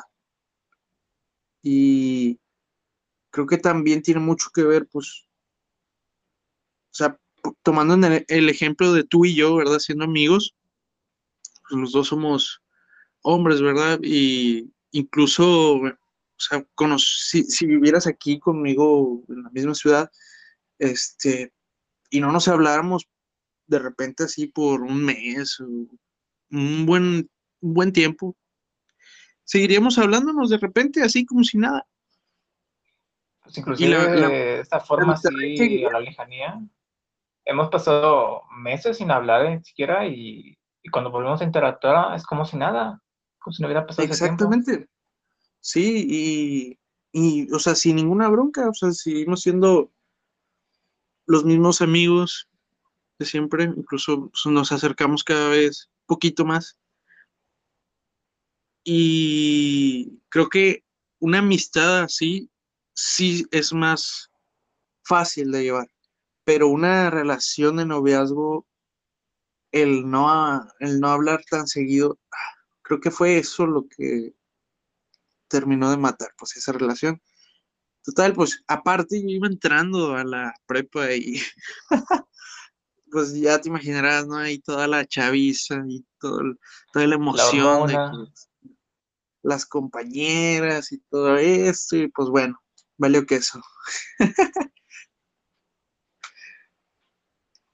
Y 1.63 2.39
creo 3.29 3.47
que 3.47 3.57
también 3.57 4.01
tiene 4.01 4.19
mucho 4.19 4.49
que 4.53 4.63
ver, 4.63 4.87
pues, 4.91 5.27
o 6.91 6.93
sea, 6.93 7.17
tomando 7.63 7.95
el, 8.27 8.49
ejemplo 8.49 8.93
de 8.93 9.03
tú 9.03 9.25
y 9.25 9.35
yo, 9.35 9.55
¿verdad? 9.55 9.79
Siendo 9.79 10.05
amigos, 10.05 10.55
pues 11.69 11.79
los 11.81 11.91
dos 11.91 12.07
somos 12.09 12.61
hombres, 13.21 13.61
¿verdad? 13.61 13.99
Y 14.03 14.71
incluso, 14.91 15.79
sea, 16.41 16.65
si, 16.97 17.43
si, 17.43 17.65
vivieras 17.65 18.07
aquí 18.07 18.39
conmigo 18.39 19.23
en 19.29 19.43
la 19.43 19.49
misma 19.49 19.75
ciudad, 19.75 20.11
este, 20.79 21.53
y 22.09 22.19
no 22.19 22.31
nos 22.31 22.47
habláramos 22.47 23.07
de 23.67 23.79
repente 23.79 24.23
así 24.23 24.47
por 24.47 24.81
un 24.81 25.03
mes, 25.03 25.59
un 25.59 26.85
buen, 26.85 27.29
un 27.61 27.73
buen 27.73 27.93
tiempo, 27.93 28.35
seguiríamos 29.43 29.97
hablándonos 29.97 30.49
de 30.49 30.57
repente 30.57 31.03
así 31.03 31.25
como 31.25 31.43
si 31.43 31.57
nada. 31.57 31.85
Pues 33.43 33.57
inclusive 33.57 33.97
de 33.97 34.59
esta 34.59 34.79
forma 34.79 35.13
así 35.13 35.83
a 35.85 35.91
la 35.91 35.99
lejanía, 35.99 36.61
hemos 37.45 37.69
pasado 37.69 38.43
meses 38.57 38.97
sin 38.97 39.11
hablar 39.11 39.49
ni 39.49 39.63
siquiera 39.63 40.05
y, 40.07 40.57
cuando 40.91 41.11
volvemos 41.11 41.41
a 41.41 41.43
interactuar 41.43 42.15
es 42.15 42.25
como 42.25 42.43
si 42.43 42.57
nada, 42.57 43.01
como 43.39 43.53
si 43.53 43.61
no 43.61 43.67
hubiera 43.67 43.85
pasado 43.85 44.07
Exactamente. 44.07 44.87
Sí, 45.61 46.05
y, 46.09 46.79
y, 47.11 47.51
o 47.53 47.59
sea, 47.59 47.75
sin 47.75 47.95
ninguna 47.95 48.27
bronca, 48.29 48.69
o 48.69 48.73
sea, 48.73 48.91
seguimos 48.91 49.41
siendo 49.41 49.91
los 51.27 51.45
mismos 51.45 51.81
amigos 51.81 52.49
de 53.19 53.25
siempre, 53.25 53.65
incluso 53.65 54.31
nos 54.45 54.71
acercamos 54.71 55.23
cada 55.23 55.49
vez 55.49 55.89
poquito 56.07 56.43
más. 56.45 56.77
Y 58.83 60.19
creo 60.29 60.49
que 60.49 60.83
una 61.19 61.39
amistad 61.39 62.01
así 62.01 62.49
sí 62.93 63.45
es 63.51 63.73
más 63.73 64.31
fácil 65.03 65.51
de 65.51 65.63
llevar 65.63 65.87
pero 66.43 66.67
una 66.67 67.09
relación 67.09 67.77
de 67.77 67.85
noviazgo, 67.85 68.67
el 69.71 70.09
no, 70.09 70.67
el 70.79 70.99
no 70.99 71.07
hablar 71.07 71.43
tan 71.49 71.67
seguido, 71.67 72.19
creo 72.81 72.99
que 72.99 73.11
fue 73.11 73.37
eso 73.37 73.65
lo 73.65 73.87
que 73.87 74.33
terminó 75.51 75.91
de 75.91 75.97
matar, 75.97 76.29
pues 76.37 76.55
esa 76.55 76.71
relación. 76.71 77.21
Total, 78.03 78.33
pues 78.33 78.63
aparte 78.67 79.21
yo 79.21 79.27
iba 79.27 79.47
entrando 79.47 80.15
a 80.15 80.23
la 80.23 80.53
prepa 80.65 81.11
y 81.13 81.39
pues 83.11 83.35
ya 83.35 83.59
te 83.61 83.69
imaginarás, 83.69 84.25
¿no? 84.25 84.47
Y 84.47 84.59
toda 84.59 84.87
la 84.87 85.05
chaviza 85.05 85.83
y 85.87 86.03
todo, 86.19 86.39
toda 86.91 87.05
la 87.05 87.15
emoción 87.15 87.87
de 87.87 87.97
las 89.43 89.65
compañeras 89.65 90.91
y 90.91 90.99
todo 91.09 91.37
esto, 91.37 91.97
y 91.97 92.07
pues 92.07 92.29
bueno, 92.29 92.59
valió 92.97 93.25
que 93.25 93.35
eso. 93.35 93.61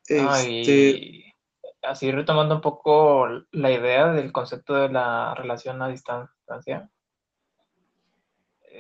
Este... 0.10 1.36
así 1.82 2.12
retomando 2.14 2.56
un 2.56 2.62
poco 2.62 3.28
la 3.52 3.72
idea 3.72 4.14
del 4.14 4.32
concepto 4.32 4.74
de 4.74 4.88
la 4.88 5.36
relación 5.36 5.82
a 5.82 5.90
distancia, 5.90 6.90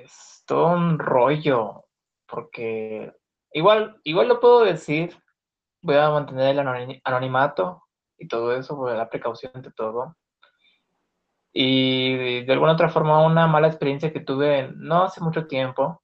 es 0.03 0.43
todo 0.45 0.67
un 0.73 0.99
rollo, 0.99 1.85
porque 2.27 3.13
igual, 3.51 3.99
igual 4.03 4.27
lo 4.27 4.39
puedo 4.39 4.63
decir, 4.63 5.15
voy 5.81 5.95
a 5.95 6.09
mantener 6.09 6.57
el 6.57 6.99
anonimato 7.03 7.83
y 8.17 8.27
todo 8.27 8.55
eso, 8.55 8.75
por 8.75 8.95
la 8.95 9.09
precaución 9.09 9.51
de 9.61 9.71
todo. 9.71 10.15
Y 11.53 12.43
de 12.45 12.53
alguna 12.53 12.73
otra 12.73 12.89
forma, 12.89 13.25
una 13.25 13.47
mala 13.47 13.67
experiencia 13.67 14.13
que 14.13 14.19
tuve 14.19 14.69
no 14.75 15.03
hace 15.03 15.21
mucho 15.21 15.47
tiempo, 15.47 16.03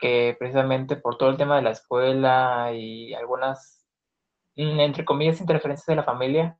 que 0.00 0.36
precisamente 0.38 0.96
por 0.96 1.16
todo 1.16 1.30
el 1.30 1.36
tema 1.36 1.56
de 1.56 1.62
la 1.62 1.70
escuela 1.70 2.72
y 2.72 3.14
algunas, 3.14 3.86
mm, 4.56 4.80
entre 4.80 5.04
comillas, 5.04 5.40
interferencias 5.40 5.86
de 5.86 5.96
la 5.96 6.04
familia, 6.04 6.56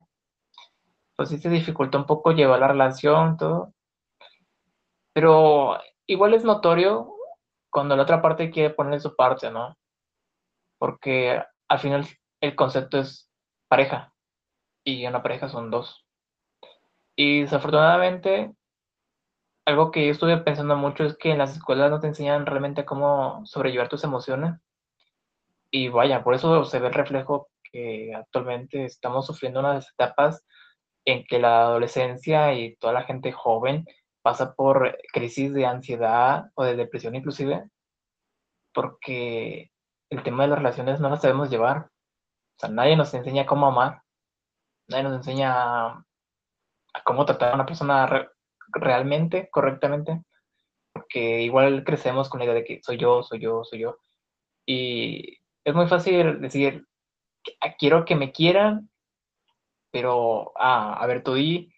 pues 1.15 1.29
sí 1.29 1.37
se 1.37 1.49
dificultó 1.49 1.97
un 1.97 2.05
poco 2.05 2.31
llevar 2.31 2.59
la 2.59 2.69
relación, 2.69 3.37
todo. 3.37 3.73
Pero 5.13 5.77
igual 6.09 6.33
es 6.33 6.43
notorio 6.43 7.15
cuando 7.69 7.95
la 7.95 8.03
otra 8.03 8.21
parte 8.21 8.49
quiere 8.49 8.73
poner 8.73 8.99
su 8.99 9.15
parte, 9.15 9.51
¿no? 9.51 9.77
Porque 10.79 11.41
al 11.67 11.79
final 11.79 12.07
el 12.41 12.55
concepto 12.55 12.97
es 12.97 13.31
pareja 13.67 14.11
y 14.83 15.05
una 15.05 15.21
pareja 15.21 15.49
son 15.49 15.69
dos. 15.69 16.03
Y 17.15 17.41
desafortunadamente, 17.41 18.51
algo 19.65 19.91
que 19.91 20.07
yo 20.07 20.11
estuve 20.11 20.37
pensando 20.37 20.75
mucho 20.75 21.05
es 21.05 21.15
que 21.15 21.31
en 21.31 21.37
las 21.37 21.53
escuelas 21.53 21.91
no 21.91 21.99
te 21.99 22.07
enseñan 22.07 22.47
realmente 22.47 22.85
cómo 22.85 23.45
sobrellevar 23.45 23.87
tus 23.87 24.03
emociones. 24.03 24.55
Y 25.69 25.89
vaya, 25.89 26.23
por 26.23 26.33
eso 26.33 26.65
se 26.65 26.79
ve 26.79 26.87
el 26.87 26.93
reflejo 26.93 27.49
que 27.71 28.15
actualmente 28.15 28.85
estamos 28.85 29.27
sufriendo 29.27 29.59
unas 29.59 29.91
etapas 29.91 30.43
en 31.05 31.23
que 31.25 31.37
la 31.37 31.61
adolescencia 31.61 32.53
y 32.55 32.75
toda 32.77 32.93
la 32.93 33.03
gente 33.03 33.31
joven 33.31 33.85
pasa 34.21 34.53
por 34.53 34.97
crisis 35.13 35.53
de 35.53 35.65
ansiedad 35.65 36.51
o 36.55 36.63
de 36.63 36.75
depresión 36.75 37.15
inclusive, 37.15 37.69
porque 38.73 39.71
el 40.09 40.23
tema 40.23 40.43
de 40.43 40.49
las 40.49 40.59
relaciones 40.59 40.99
no 40.99 41.09
las 41.09 41.21
sabemos 41.21 41.49
llevar. 41.49 41.89
O 42.57 42.59
sea, 42.59 42.69
nadie 42.69 42.95
nos 42.97 43.13
enseña 43.13 43.45
cómo 43.45 43.67
amar, 43.67 44.01
nadie 44.87 45.03
nos 45.03 45.15
enseña 45.15 45.53
a, 45.55 46.05
cómo 47.05 47.25
tratar 47.25 47.51
a 47.51 47.55
una 47.55 47.65
persona 47.65 48.29
realmente, 48.73 49.49
correctamente, 49.49 50.23
porque 50.93 51.41
igual 51.41 51.83
crecemos 51.83 52.29
con 52.29 52.39
la 52.39 52.45
idea 52.45 52.55
de 52.55 52.65
que 52.65 52.81
soy 52.83 52.97
yo, 52.97 53.23
soy 53.23 53.39
yo, 53.39 53.63
soy 53.63 53.79
yo. 53.79 53.97
Y 54.65 55.37
es 55.63 55.73
muy 55.73 55.87
fácil 55.87 56.41
decir, 56.41 56.85
quiero 57.77 58.05
que 58.05 58.15
me 58.15 58.31
quieran, 58.31 58.89
pero, 59.91 60.51
ah, 60.57 60.93
a 60.99 61.07
ver, 61.07 61.23
tú 61.23 61.33
di, 61.33 61.73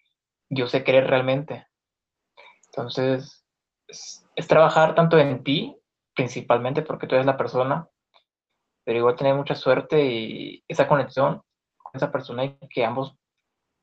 yo 0.50 0.66
sé 0.66 0.84
querer 0.84 1.06
realmente. 1.08 1.66
Entonces, 2.74 3.44
es, 3.86 4.26
trabajar 4.48 4.94
tanto 4.94 5.18
en 5.18 5.44
ti, 5.44 5.76
principalmente 6.14 6.82
porque 6.82 7.06
tú 7.06 7.14
eres 7.14 7.26
la 7.26 7.36
persona, 7.36 7.88
pero 8.84 8.98
igual 8.98 9.16
tener 9.16 9.34
mucha 9.34 9.54
suerte 9.54 10.04
y 10.04 10.64
esa 10.68 10.88
conexión 10.88 11.42
con 11.76 11.92
esa 11.94 12.10
persona 12.10 12.44
y 12.44 12.56
que 12.68 12.84
ambos 12.84 13.14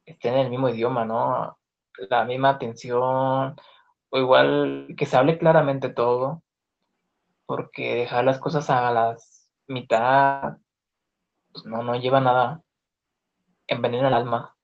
estén 0.05 0.34
en 0.34 0.39
el 0.41 0.50
mismo 0.50 0.69
idioma, 0.69 1.05
¿no? 1.05 1.58
La 2.10 2.25
misma 2.25 2.50
atención, 2.50 3.55
o 4.10 4.17
igual 4.17 4.88
que 4.98 5.05
se 5.05 5.17
hable 5.17 5.38
claramente 5.38 5.89
todo, 5.89 6.41
porque 7.46 7.96
dejar 7.96 8.25
las 8.25 8.39
cosas 8.39 8.69
a 8.69 8.91
las 8.91 9.51
mitad, 9.67 10.58
pues 11.51 11.65
no, 11.65 11.84
no 11.84 11.96
lleva 11.96 12.19
nada, 12.19 12.63
envenena 13.67 14.08
el 14.08 14.13
alma. 14.15 14.55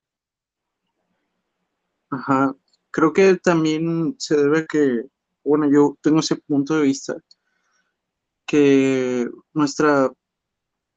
Ajá, 2.10 2.54
creo 2.96 3.12
que 3.12 3.36
también 3.36 4.16
se 4.18 4.38
debe 4.38 4.60
a 4.60 4.66
que, 4.66 5.04
bueno, 5.44 5.70
yo 5.70 5.98
tengo 6.00 6.20
ese 6.20 6.36
punto 6.36 6.76
de 6.76 6.84
vista, 6.84 7.14
que 8.46 9.28
nuestra, 9.52 10.10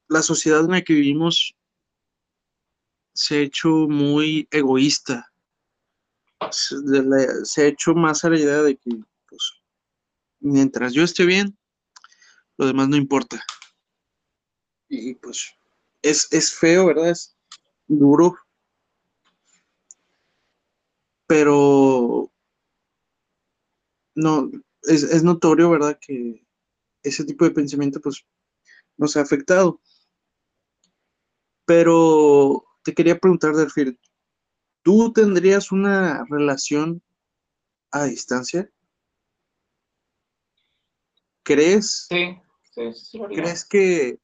la 0.07 0.21
sociedad 0.21 0.61
en 0.61 0.71
la 0.71 0.81
que 0.81 0.93
vivimos 0.93 1.53
se 3.13 3.35
ha 3.35 3.41
hecho 3.41 3.67
muy 3.89 4.47
egoísta, 4.49 5.29
se, 6.51 7.61
ha 7.61 7.65
hecho 7.65 7.93
más 7.95 8.23
a 8.23 8.29
la 8.29 8.39
idea 8.39 8.61
de 8.63 8.77
que, 8.77 8.91
pues, 9.27 9.51
mientras 10.39 10.93
yo 10.93 11.03
esté 11.03 11.25
bien, 11.25 11.57
lo 12.57 12.65
demás 12.65 12.87
no 12.87 12.95
importa. 12.95 13.43
Y 14.87 15.15
pues 15.15 15.53
es, 16.01 16.29
es 16.31 16.53
feo, 16.53 16.85
¿verdad? 16.85 17.09
Es 17.09 17.35
duro 17.87 18.37
pero 21.29 22.31
no, 24.15 24.49
es, 24.81 25.23
notorio, 25.23 25.69
¿verdad? 25.69 25.99
Que 26.01 26.43
ese 27.03 27.23
tipo 27.23 27.45
de 27.45 27.51
pensamiento 27.51 28.01
pues 28.01 28.25
nos 28.97 29.15
ha 29.15 29.21
afectado. 29.21 29.79
Pero 31.65 32.65
te 32.83 32.95
quería 32.95 33.19
preguntar, 33.19 33.53
Delfín, 33.53 33.99
¿tú 34.81 35.13
tendrías 35.13 35.71
una 35.71 36.25
relación 36.31 37.03
a 37.91 38.05
distancia? 38.05 38.67
¿Crees? 41.43 42.07
Sí, 42.09 42.39
sí, 42.73 42.93
sí. 42.95 43.19
¿Crees 43.35 43.65
que, 43.65 44.19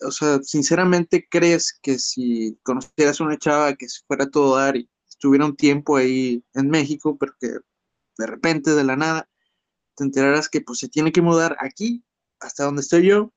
o 0.00 0.10
sea, 0.10 0.42
sinceramente 0.42 1.28
crees 1.30 1.78
que 1.80 2.00
si 2.00 2.58
conocieras 2.64 3.20
a 3.20 3.24
una 3.24 3.38
chava 3.38 3.76
que 3.76 3.86
fuera 4.08 4.28
todo 4.28 4.56
dar 4.56 4.76
y 4.76 4.88
estuviera 5.22 5.46
un 5.46 5.54
tiempo 5.54 5.96
ahí 5.96 6.44
en 6.52 6.68
México, 6.68 7.16
porque 7.16 7.46
de 8.18 8.26
repente, 8.26 8.74
de 8.74 8.82
la 8.82 8.96
nada, 8.96 9.30
te 9.94 10.02
enterarás 10.02 10.48
que 10.48 10.60
pues 10.62 10.80
se 10.80 10.88
tiene 10.88 11.12
que 11.12 11.22
mudar 11.22 11.56
aquí, 11.60 12.02
hasta 12.40 12.64
donde 12.64 12.82
estoy 12.82 13.06
yo, 13.06 13.32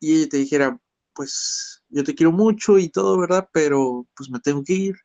y 0.00 0.18
ella 0.18 0.28
te 0.28 0.36
dijera, 0.36 0.78
pues 1.14 1.82
yo 1.88 2.04
te 2.04 2.14
quiero 2.14 2.30
mucho 2.30 2.76
y 2.76 2.90
todo, 2.90 3.18
¿verdad? 3.18 3.48
Pero 3.54 4.06
pues 4.14 4.28
me 4.28 4.38
tengo 4.38 4.62
que 4.62 4.74
ir 4.74 4.96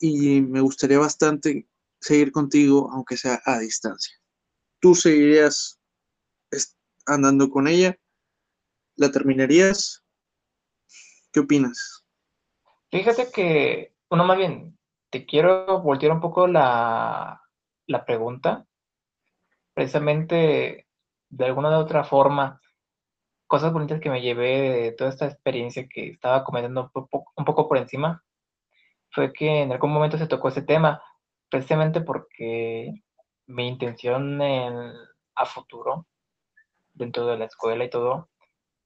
y 0.00 0.40
me 0.40 0.60
gustaría 0.60 0.98
bastante 0.98 1.68
seguir 2.00 2.32
contigo, 2.32 2.90
aunque 2.90 3.16
sea 3.16 3.40
a 3.44 3.60
distancia. 3.60 4.16
¿Tú 4.80 4.96
seguirías 4.96 5.78
andando 7.06 7.48
con 7.48 7.68
ella? 7.68 7.96
¿La 8.96 9.12
terminarías? 9.12 10.02
¿Qué 11.30 11.38
opinas? 11.38 12.03
Fíjate 12.94 13.32
que, 13.32 13.92
uno 14.08 14.24
más 14.24 14.36
bien, 14.36 14.78
te 15.10 15.26
quiero 15.26 15.80
voltear 15.82 16.12
un 16.12 16.20
poco 16.20 16.46
la, 16.46 17.42
pregunta. 18.06 18.66
Precisamente, 19.74 20.86
de 21.28 21.44
alguna 21.44 21.70
u 21.76 21.80
otra 21.80 22.04
forma, 22.04 22.60
cosas 23.48 23.72
bonitas 23.72 24.00
que 24.00 24.10
me 24.10 24.22
llevé 24.22 24.82
de 24.82 24.92
toda 24.92 25.10
esta 25.10 25.26
experiencia 25.26 25.88
que 25.88 26.10
estaba 26.10 26.44
comentando 26.44 26.82
un 26.82 26.90
poco, 26.90 27.32
un 27.34 27.44
poco 27.44 27.68
por 27.68 27.78
encima, 27.78 28.22
fue 29.10 29.32
que 29.32 29.62
en 29.62 29.72
algún 29.72 29.90
momento 29.90 30.16
se 30.16 30.28
tocó 30.28 30.46
ese 30.46 30.62
tema, 30.62 31.02
precisamente 31.50 32.00
porque 32.00 32.92
mi 33.46 33.66
intención 33.66 34.40
a 34.40 35.46
futuro, 35.46 36.06
dentro 36.92 37.26
de 37.26 37.38
la 37.38 37.46
escuela 37.46 37.82
y 37.84 37.90
todo, 37.90 38.30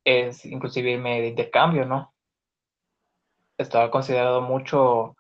es 0.03 0.47
inclusive 0.47 0.93
irme 0.93 1.21
de 1.21 1.29
intercambio, 1.29 1.85
¿no? 1.85 2.15
Estaba 3.59 3.91
considerado 3.91 4.41
mucho 4.41 5.17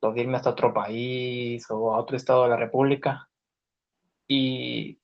lo 0.00 0.16
irme 0.16 0.36
hasta 0.36 0.50
otro 0.50 0.72
país 0.72 1.66
o 1.70 1.94
a 1.94 1.98
otro 1.98 2.16
estado 2.16 2.44
de 2.44 2.50
la 2.50 2.56
República. 2.56 3.28
Y 4.26 5.00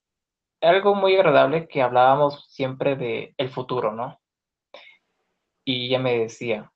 algo 0.60 0.94
muy 0.94 1.14
agradable 1.14 1.68
que 1.68 1.82
hablábamos 1.82 2.46
siempre 2.48 2.96
de 2.96 3.34
el 3.38 3.50
futuro, 3.50 3.92
¿no? 3.92 4.20
Y 5.64 5.86
ella 5.86 5.98
me 5.98 6.18
decía 6.18 6.72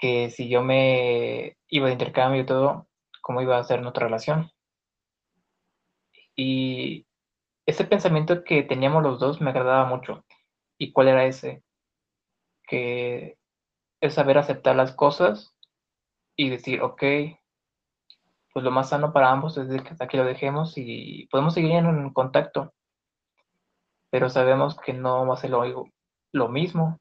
que 0.00 0.30
si 0.30 0.48
yo 0.48 0.62
me 0.62 1.56
iba 1.68 1.86
de 1.86 1.92
intercambio 1.92 2.42
y 2.42 2.46
todo, 2.46 2.88
¿cómo 3.20 3.42
iba 3.42 3.58
a 3.58 3.64
ser 3.64 3.82
nuestra 3.82 4.06
relación? 4.06 4.50
Y 6.36 7.06
ese 7.66 7.84
pensamiento 7.84 8.44
que 8.44 8.62
teníamos 8.62 9.02
los 9.02 9.18
dos 9.18 9.40
me 9.40 9.50
agradaba 9.50 9.84
mucho. 9.86 10.24
¿Y 10.78 10.92
cuál 10.92 11.08
era 11.08 11.26
ese? 11.26 11.62
Que 12.64 13.37
es 14.00 14.14
saber 14.14 14.38
aceptar 14.38 14.76
las 14.76 14.92
cosas 14.92 15.54
y 16.36 16.50
decir, 16.50 16.82
ok, 16.82 17.02
pues 18.52 18.64
lo 18.64 18.70
más 18.70 18.88
sano 18.90 19.12
para 19.12 19.30
ambos 19.30 19.56
es 19.58 19.68
que 19.82 19.90
hasta 19.90 20.04
aquí 20.04 20.16
lo 20.16 20.24
dejemos 20.24 20.74
y 20.76 21.26
podemos 21.30 21.54
seguir 21.54 21.72
en 21.72 22.12
contacto, 22.12 22.74
pero 24.10 24.30
sabemos 24.30 24.76
que 24.76 24.92
no 24.92 25.26
va 25.26 25.34
a 25.34 25.36
ser 25.36 25.50
lo, 25.50 25.84
lo 26.32 26.48
mismo. 26.48 26.98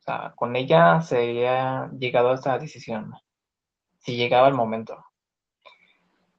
O 0.00 0.02
sea, 0.04 0.32
con 0.36 0.56
ella 0.56 1.00
se 1.00 1.18
había 1.18 1.90
llegado 1.98 2.30
a 2.30 2.34
esa 2.34 2.58
decisión, 2.58 3.12
si 3.98 4.16
llegaba 4.16 4.48
el 4.48 4.54
momento. 4.54 5.04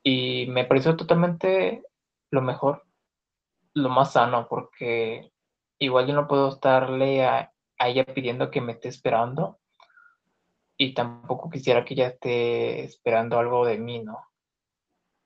Y 0.03 0.45
me 0.47 0.65
pareció 0.65 0.95
totalmente 0.95 1.83
lo 2.31 2.41
mejor, 2.41 2.83
lo 3.73 3.89
más 3.89 4.13
sano, 4.13 4.47
porque 4.47 5.31
igual 5.79 6.07
yo 6.07 6.13
no 6.13 6.27
puedo 6.27 6.49
estarle 6.49 7.25
a, 7.25 7.54
a 7.77 7.89
ella 7.89 8.05
pidiendo 8.05 8.51
que 8.51 8.61
me 8.61 8.73
esté 8.73 8.89
esperando 8.89 9.59
y 10.77 10.93
tampoco 10.93 11.49
quisiera 11.49 11.85
que 11.85 11.93
ella 11.93 12.07
esté 12.07 12.83
esperando 12.83 13.39
algo 13.39 13.65
de 13.65 13.77
mí, 13.77 14.03
¿no? 14.03 14.19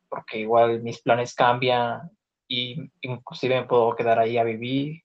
Porque 0.07 0.39
igual 0.39 0.81
mis 0.81 1.01
planes 1.01 1.33
cambian 1.33 2.12
y 2.47 2.91
inclusive 3.01 3.62
me 3.62 3.67
puedo 3.67 3.95
quedar 3.95 4.19
ahí 4.19 4.38
a 4.38 4.43
vivir 4.43 5.03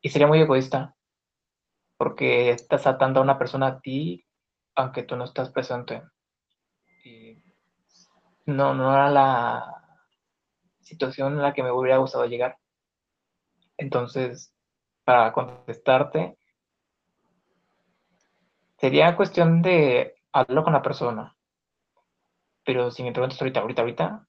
y 0.00 0.08
sería 0.08 0.26
muy 0.26 0.40
egoísta 0.40 0.94
porque 1.96 2.50
estás 2.50 2.86
atando 2.86 3.20
a 3.20 3.22
una 3.22 3.38
persona 3.38 3.66
a 3.66 3.80
ti 3.80 4.24
aunque 4.74 5.02
tú 5.02 5.16
no 5.16 5.24
estás 5.24 5.50
presente. 5.50 6.02
Y 7.04 7.42
no, 8.46 8.74
no 8.74 8.92
era 8.92 9.10
la 9.10 10.00
situación 10.80 11.34
en 11.34 11.42
la 11.42 11.52
que 11.54 11.62
me 11.62 11.70
hubiera 11.70 11.98
gustado 11.98 12.26
llegar. 12.26 12.58
Entonces, 13.76 14.53
para 15.04 15.32
contestarte, 15.32 16.36
sería 18.78 19.16
cuestión 19.16 19.62
de 19.62 20.14
hablarlo 20.32 20.64
con 20.64 20.72
la 20.72 20.82
persona. 20.82 21.36
Pero 22.64 22.90
si 22.90 23.02
me 23.02 23.12
preguntas 23.12 23.40
ahorita, 23.40 23.60
ahorita, 23.60 23.82
ahorita, 23.82 24.28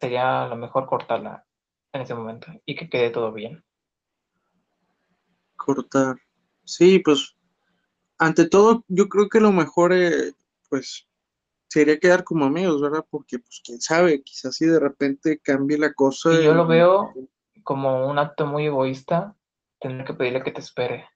sería 0.00 0.46
lo 0.46 0.56
mejor 0.56 0.86
cortarla 0.86 1.44
en 1.92 2.02
ese 2.02 2.14
momento 2.14 2.48
y 2.66 2.74
que 2.74 2.88
quede 2.88 3.10
todo 3.10 3.32
bien. 3.32 3.64
Cortar. 5.56 6.16
Sí, 6.64 6.98
pues 6.98 7.36
ante 8.18 8.48
todo, 8.48 8.84
yo 8.88 9.08
creo 9.08 9.28
que 9.28 9.40
lo 9.40 9.52
mejor, 9.52 9.92
eh, 9.92 10.32
pues, 10.68 11.06
sería 11.68 11.98
quedar 11.98 12.24
como 12.24 12.44
amigos, 12.44 12.80
¿verdad? 12.80 13.04
Porque, 13.10 13.38
pues, 13.38 13.60
quién 13.64 13.80
sabe, 13.80 14.22
quizás 14.22 14.56
si 14.56 14.66
de 14.66 14.80
repente 14.80 15.40
cambie 15.40 15.78
la 15.78 15.92
cosa. 15.92 16.32
Y 16.32 16.44
yo 16.44 16.54
lo 16.54 16.66
veo 16.66 17.12
como 17.62 18.06
un 18.06 18.18
acto 18.18 18.46
muy 18.46 18.66
egoísta 18.66 19.34
tener 19.88 20.06
que 20.06 20.14
pedirle 20.14 20.42
que 20.42 20.50
te 20.50 20.60
espere. 20.60 21.08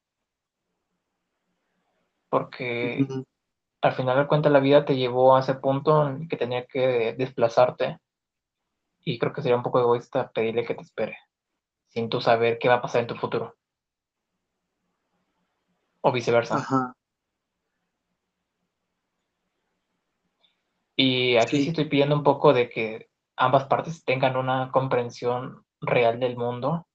Porque 2.29 3.07
al 3.81 3.93
final 3.93 4.19
de 4.19 4.27
cuentas 4.27 4.53
la 4.53 4.61
vida 4.61 4.85
te 4.85 4.97
llevó 4.97 5.35
a 5.35 5.41
ese 5.41 5.55
punto 5.55 6.07
en 6.07 6.29
que 6.29 6.37
tenía 6.37 6.67
que 6.67 7.15
desplazarte. 7.17 7.99
Y 9.05 9.19
creo 9.19 9.33
que 9.33 9.41
sería 9.41 9.57
un 9.57 9.63
poco 9.63 9.81
egoísta 9.81 10.31
pedirle 10.31 10.67
que 10.67 10.75
te 10.75 10.83
espere, 10.83 11.17
sin 11.89 12.11
tú 12.11 12.21
saber 12.21 12.59
qué 12.59 12.69
va 12.69 12.75
a 12.75 12.83
pasar 12.83 13.01
en 13.01 13.07
tu 13.07 13.15
futuro. 13.15 13.57
O 16.03 16.13
viceversa. 16.13 16.57
Ajá. 16.57 16.95
Y 20.95 21.37
aquí 21.37 21.63
sí. 21.63 21.69
estoy 21.69 21.87
pidiendo 21.87 22.17
un 22.17 22.23
poco 22.23 22.53
de 22.53 22.69
que 22.69 23.09
ambas 23.37 23.65
partes 23.65 24.05
tengan 24.05 24.37
una 24.37 24.71
comprensión 24.73 25.65
real 25.81 26.21
del 26.21 26.37
mundo 26.37 26.88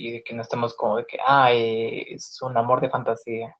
y 0.00 0.12
de 0.12 0.22
que 0.24 0.34
no 0.34 0.42
estemos 0.42 0.74
como 0.74 0.96
de 0.96 1.06
que, 1.06 1.18
ah, 1.26 1.52
es 1.52 2.40
un 2.42 2.56
amor 2.56 2.80
de 2.80 2.90
fantasía. 2.90 3.54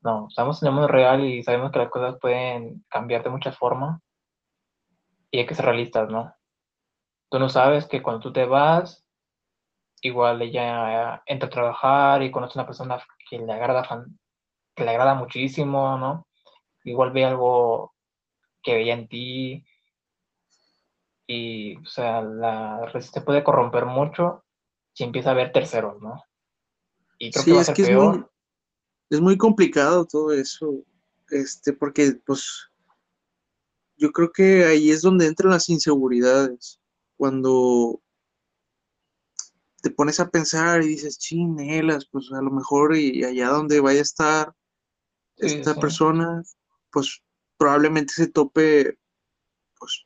No, 0.00 0.26
estamos 0.28 0.62
en 0.62 0.68
el 0.68 0.74
mundo 0.74 0.88
real 0.88 1.24
y 1.24 1.42
sabemos 1.42 1.70
que 1.70 1.78
las 1.78 1.90
cosas 1.90 2.18
pueden 2.20 2.84
cambiar 2.88 3.22
de 3.22 3.30
muchas 3.30 3.56
formas 3.56 4.00
y 5.30 5.38
hay 5.38 5.46
que 5.46 5.54
ser 5.54 5.66
realistas, 5.66 6.08
¿no? 6.08 6.34
Tú 7.30 7.38
no 7.38 7.48
sabes 7.48 7.86
que 7.86 8.02
cuando 8.02 8.20
tú 8.20 8.32
te 8.32 8.46
vas, 8.46 9.06
igual 10.00 10.42
ella 10.42 11.22
entra 11.26 11.48
a 11.48 11.50
trabajar 11.50 12.22
y 12.22 12.30
conoce 12.30 12.58
a 12.58 12.62
una 12.62 12.66
persona 12.66 13.02
que 13.28 13.38
le 13.38 13.52
agrada, 13.52 13.86
que 14.74 14.84
le 14.84 14.90
agrada 14.90 15.14
muchísimo, 15.14 15.98
¿no? 15.98 16.26
Igual 16.84 17.12
ve 17.12 17.24
algo 17.24 17.94
que 18.62 18.74
veía 18.74 18.94
en 18.94 19.08
ti. 19.08 19.66
Y, 21.26 21.76
o 21.76 21.86
sea, 21.86 22.22
la 22.22 22.90
se 23.00 23.20
puede 23.22 23.44
corromper 23.44 23.86
mucho 23.86 24.44
si 24.92 25.04
empieza 25.04 25.30
a 25.30 25.34
ver 25.34 25.52
terceros, 25.52 26.00
¿no? 26.00 26.22
Y 27.18 27.30
creo 27.30 27.44
que 27.44 27.52
va 27.52 27.60
a 27.60 27.64
ser 27.64 27.74
peor. 27.74 28.14
Es 28.14 28.18
muy, 28.18 28.26
es 29.10 29.20
muy 29.20 29.38
complicado 29.38 30.04
todo 30.06 30.32
eso, 30.32 30.84
este, 31.30 31.72
porque, 31.72 32.20
pues, 32.26 32.70
yo 33.96 34.10
creo 34.10 34.32
que 34.32 34.64
ahí 34.64 34.90
es 34.90 35.02
donde 35.02 35.26
entran 35.26 35.52
las 35.52 35.68
inseguridades. 35.68 36.80
Cuando 37.16 38.02
te 39.80 39.90
pones 39.90 40.18
a 40.20 40.30
pensar 40.30 40.82
y 40.82 40.88
dices, 40.88 41.18
chinelas, 41.18 42.06
pues 42.06 42.30
a 42.32 42.42
lo 42.42 42.50
mejor 42.50 42.96
y 42.96 43.22
allá 43.24 43.48
donde 43.48 43.80
vaya 43.80 44.00
a 44.00 44.02
estar 44.02 44.54
esta 45.36 45.74
persona, 45.74 46.42
pues 46.90 47.22
probablemente 47.56 48.12
se 48.12 48.28
tope, 48.28 48.98
pues, 49.78 50.04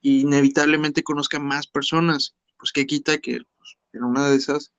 inevitablemente 0.00 1.02
conozca 1.02 1.38
más 1.38 1.66
personas, 1.66 2.34
pues 2.58 2.72
que 2.72 2.86
quita 2.86 3.18
que 3.18 3.40
en 3.92 4.04
una 4.04 4.28
de 4.28 4.36
esas 4.36 4.72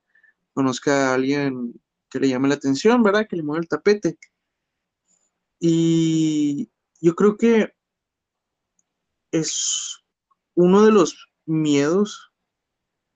conozca 0.54 1.10
a 1.10 1.13
alguien 1.15 1.80
que 2.10 2.19
le 2.19 2.30
llame 2.30 2.47
la 2.47 2.56
atención, 2.56 3.02
¿verdad? 3.02 3.28
Que 3.28 3.36
le 3.36 3.43
mueva 3.43 3.62
el 3.62 3.67
tapete. 3.67 4.17
Y 5.60 6.69
yo 7.02 7.15
creo 7.15 7.38
que 7.38 7.73
es 9.32 10.04
uno 10.56 10.84
de 10.84 10.91
los 10.91 11.30
miedos 11.45 12.32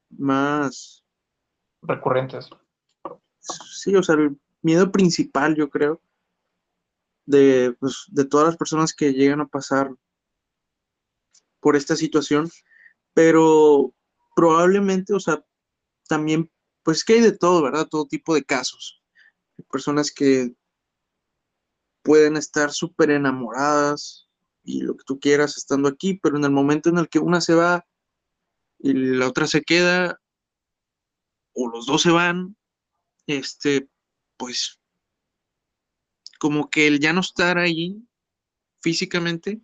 más 0.10 1.04
recurrentes. 1.82 2.50
Sí, 3.40 3.96
o 3.96 4.04
sea, 4.04 4.16
el 4.16 4.40
miedo 4.62 4.92
principal, 4.92 5.56
yo 5.56 5.70
creo, 5.70 6.02
de, 7.26 7.76
pues, 7.80 8.06
de 8.08 8.26
todas 8.26 8.48
las 8.48 8.58
personas 8.58 8.94
que 8.94 9.14
llegan 9.14 9.42
a 9.42 9.48
pasar 9.48 9.94
por 11.60 11.76
esta 11.76 11.96
situación, 11.96 12.50
pero 13.14 13.94
probablemente, 14.36 15.14
o 15.14 15.20
sea, 15.20 15.44
también, 16.08 16.52
pues 16.84 17.04
que 17.04 17.14
hay 17.14 17.22
de 17.22 17.38
todo, 17.38 17.62
¿verdad? 17.62 17.88
Todo 17.88 18.08
tipo 18.08 18.34
de 18.36 18.44
casos. 18.44 19.02
Hay 19.58 19.66
personas 19.66 20.12
que 20.12 20.54
pueden 22.04 22.38
estar 22.38 22.72
súper 22.72 23.12
enamoradas 23.12 24.30
y 24.64 24.82
lo 24.82 24.96
que 24.96 25.04
tú 25.06 25.20
quieras 25.20 25.58
estando 25.58 25.90
aquí, 25.90 26.20
pero 26.22 26.38
en 26.38 26.44
el 26.44 26.52
momento 26.52 26.90
en 26.90 26.98
el 26.98 27.10
que 27.10 27.20
una 27.20 27.42
se 27.42 27.54
va 27.54 27.86
y 28.80 28.94
la 28.94 29.28
otra 29.28 29.48
se 29.48 29.62
queda, 29.62 30.20
o 31.54 31.68
los 31.68 31.86
dos 31.86 32.04
se 32.04 32.12
van, 32.12 32.56
este, 33.26 33.90
pues 34.38 34.80
como 36.40 36.70
que 36.70 36.88
el 36.88 37.00
ya 37.00 37.14
no 37.14 37.22
estar 37.22 37.58
ahí 37.58 37.98
físicamente, 38.82 39.60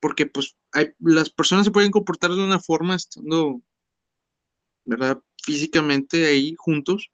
porque 0.00 0.26
pues 0.26 0.56
hay, 0.72 0.92
las 0.98 1.30
personas 1.30 1.64
se 1.64 1.72
pueden 1.72 1.90
comportar 1.90 2.30
de 2.30 2.44
una 2.44 2.60
forma 2.60 2.94
estando, 2.94 3.62
¿verdad? 4.86 5.20
Físicamente 5.42 6.26
ahí 6.26 6.54
juntos, 6.56 7.10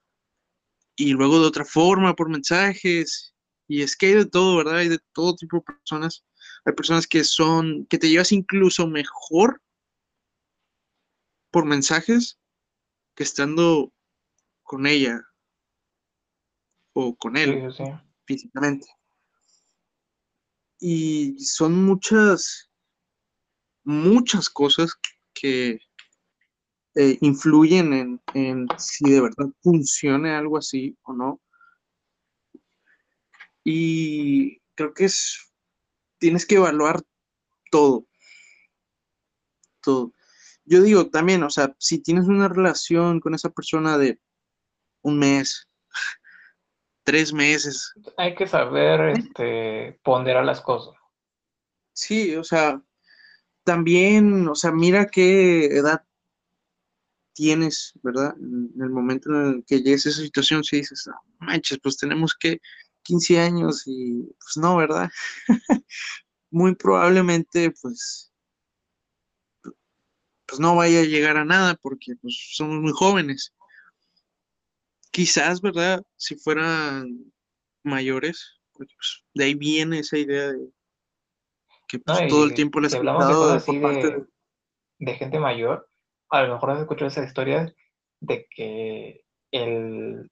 y 0.95 1.13
luego 1.13 1.41
de 1.41 1.47
otra 1.47 1.65
forma 1.65 2.15
por 2.15 2.29
mensajes, 2.29 3.35
y 3.67 3.83
es 3.83 3.97
que 3.97 4.07
hay 4.07 4.15
de 4.15 4.27
todo, 4.27 4.59
¿verdad? 4.59 4.77
Hay 4.77 4.89
de 4.89 5.01
todo 5.13 5.35
tipo 5.35 5.57
de 5.57 5.63
personas. 5.63 6.25
Hay 6.65 6.75
personas 6.75 7.07
que 7.07 7.25
son, 7.25 7.87
que 7.87 7.99
te 7.99 8.09
llevas 8.09 8.33
incluso 8.33 8.87
mejor 8.87 9.61
por 11.51 11.65
mensajes 11.65 12.39
que 13.15 13.23
estando 13.25 13.93
con 14.63 14.87
ella, 14.87 15.23
o 16.95 17.17
con 17.17 17.37
él 17.37 17.73
físicamente. 18.27 18.87
Y 20.79 21.39
son 21.39 21.85
muchas, 21.85 22.71
muchas 23.85 24.49
cosas 24.49 24.95
que 25.33 25.81
eh, 26.95 27.19
influyen 27.21 27.93
en, 27.93 28.21
en, 28.35 28.67
si 28.79 29.11
de 29.11 29.21
verdad 29.23 29.47
funcione 29.63 30.35
algo 30.35 30.59
así 30.59 30.97
o 31.03 31.13
no. 31.13 31.41
Y 33.65 34.59
creo 34.75 34.93
que 34.93 35.05
es, 35.05 35.53
tienes 36.19 36.45
que 36.47 36.57
evaluar 36.57 37.03
todo. 37.71 38.07
Todo. 39.81 40.13
Yo 40.65 40.83
digo 40.83 41.09
también, 41.11 41.43
o 41.43 41.51
sea, 41.51 41.75
si 41.79 41.99
tienes 41.99 42.27
una 42.27 42.49
relación 42.49 43.21
con 43.21 43.35
esa 43.35 43.51
persona 43.51 43.99
de 43.99 44.21
un 45.03 45.19
mes, 45.19 45.69
tres 47.05 47.33
meses. 47.33 47.93
Hay 48.17 48.35
que 48.35 48.47
saber 48.47 49.19
este, 49.19 49.99
ponderar 50.05 50.45
las 50.45 50.61
cosas. 50.61 50.95
Sí, 51.95 52.37
o 52.37 52.45
sea, 52.45 52.81
también, 53.65 54.49
o 54.49 54.55
sea, 54.55 54.73
mira 54.73 55.07
qué 55.07 55.67
edad 55.67 56.05
tienes, 57.35 57.93
¿verdad? 58.03 58.35
En 58.39 58.71
el 58.81 58.91
momento 58.91 59.31
en 59.31 59.47
el 59.47 59.65
que 59.65 59.83
llegues 59.83 60.07
a 60.07 60.11
esa 60.11 60.23
situación, 60.23 60.65
si 60.65 60.77
dices, 60.79 61.09
manches, 61.39 61.79
pues 61.83 61.97
tenemos 61.97 62.35
que 62.35 62.61
15 63.03 63.41
años 63.41 63.83
y 63.87 64.23
pues 64.39 64.57
no, 64.57 64.77
¿verdad? 64.77 65.11
Muy 66.51 66.75
probablemente, 66.75 67.73
pues, 67.81 68.33
pues 70.47 70.61
no 70.61 70.77
vaya 70.77 71.01
a 71.01 71.05
llegar 71.05 71.37
a 71.37 71.45
nada 71.45 71.75
porque 71.81 72.15
pues 72.21 72.37
somos 72.53 72.79
muy 72.79 72.93
jóvenes 72.93 73.55
quizás, 75.13 75.61
¿verdad? 75.61 76.03
Si 76.17 76.35
fueran 76.35 77.33
mayores, 77.85 78.61
pues, 78.73 78.89
de 79.35 79.45
ahí 79.45 79.55
viene 79.55 80.01
esa 80.01 80.19
idea 80.19 80.53
de 80.53 80.69
que 81.87 81.99
pues, 82.01 82.27
todo 82.29 82.45
el 82.45 82.55
tiempo 82.55 82.81
les 82.81 82.95
hablamos 82.95 83.29
de 83.29 83.35
cosas 83.35 83.63
así 83.63 83.79
de, 84.99 85.15
gente 85.15 85.39
mayor, 85.39 85.89
a 86.33 86.43
lo 86.43 86.55
mejor 86.55 86.71
has 86.71 86.81
escuchado 86.81 87.09
esas 87.09 87.27
historias 87.27 87.75
de 88.21 88.47
que 88.51 89.25
el, 89.53 90.31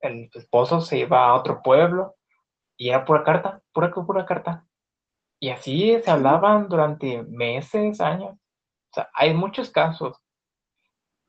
el 0.00 0.30
esposo 0.34 0.80
se 0.80 0.98
iba 0.98 1.26
a 1.26 1.34
otro 1.34 1.62
pueblo 1.62 2.16
y 2.76 2.88
era 2.88 3.04
pura 3.04 3.22
carta, 3.22 3.62
pura, 3.72 3.92
pura 3.92 4.26
carta. 4.26 4.66
Y 5.40 5.50
así 5.50 6.00
se 6.02 6.10
hablaban 6.10 6.68
durante 6.68 7.22
meses, 7.24 8.00
años. 8.00 8.34
O 8.34 8.94
sea, 8.94 9.10
hay 9.14 9.34
muchos 9.34 9.70
casos. 9.70 10.18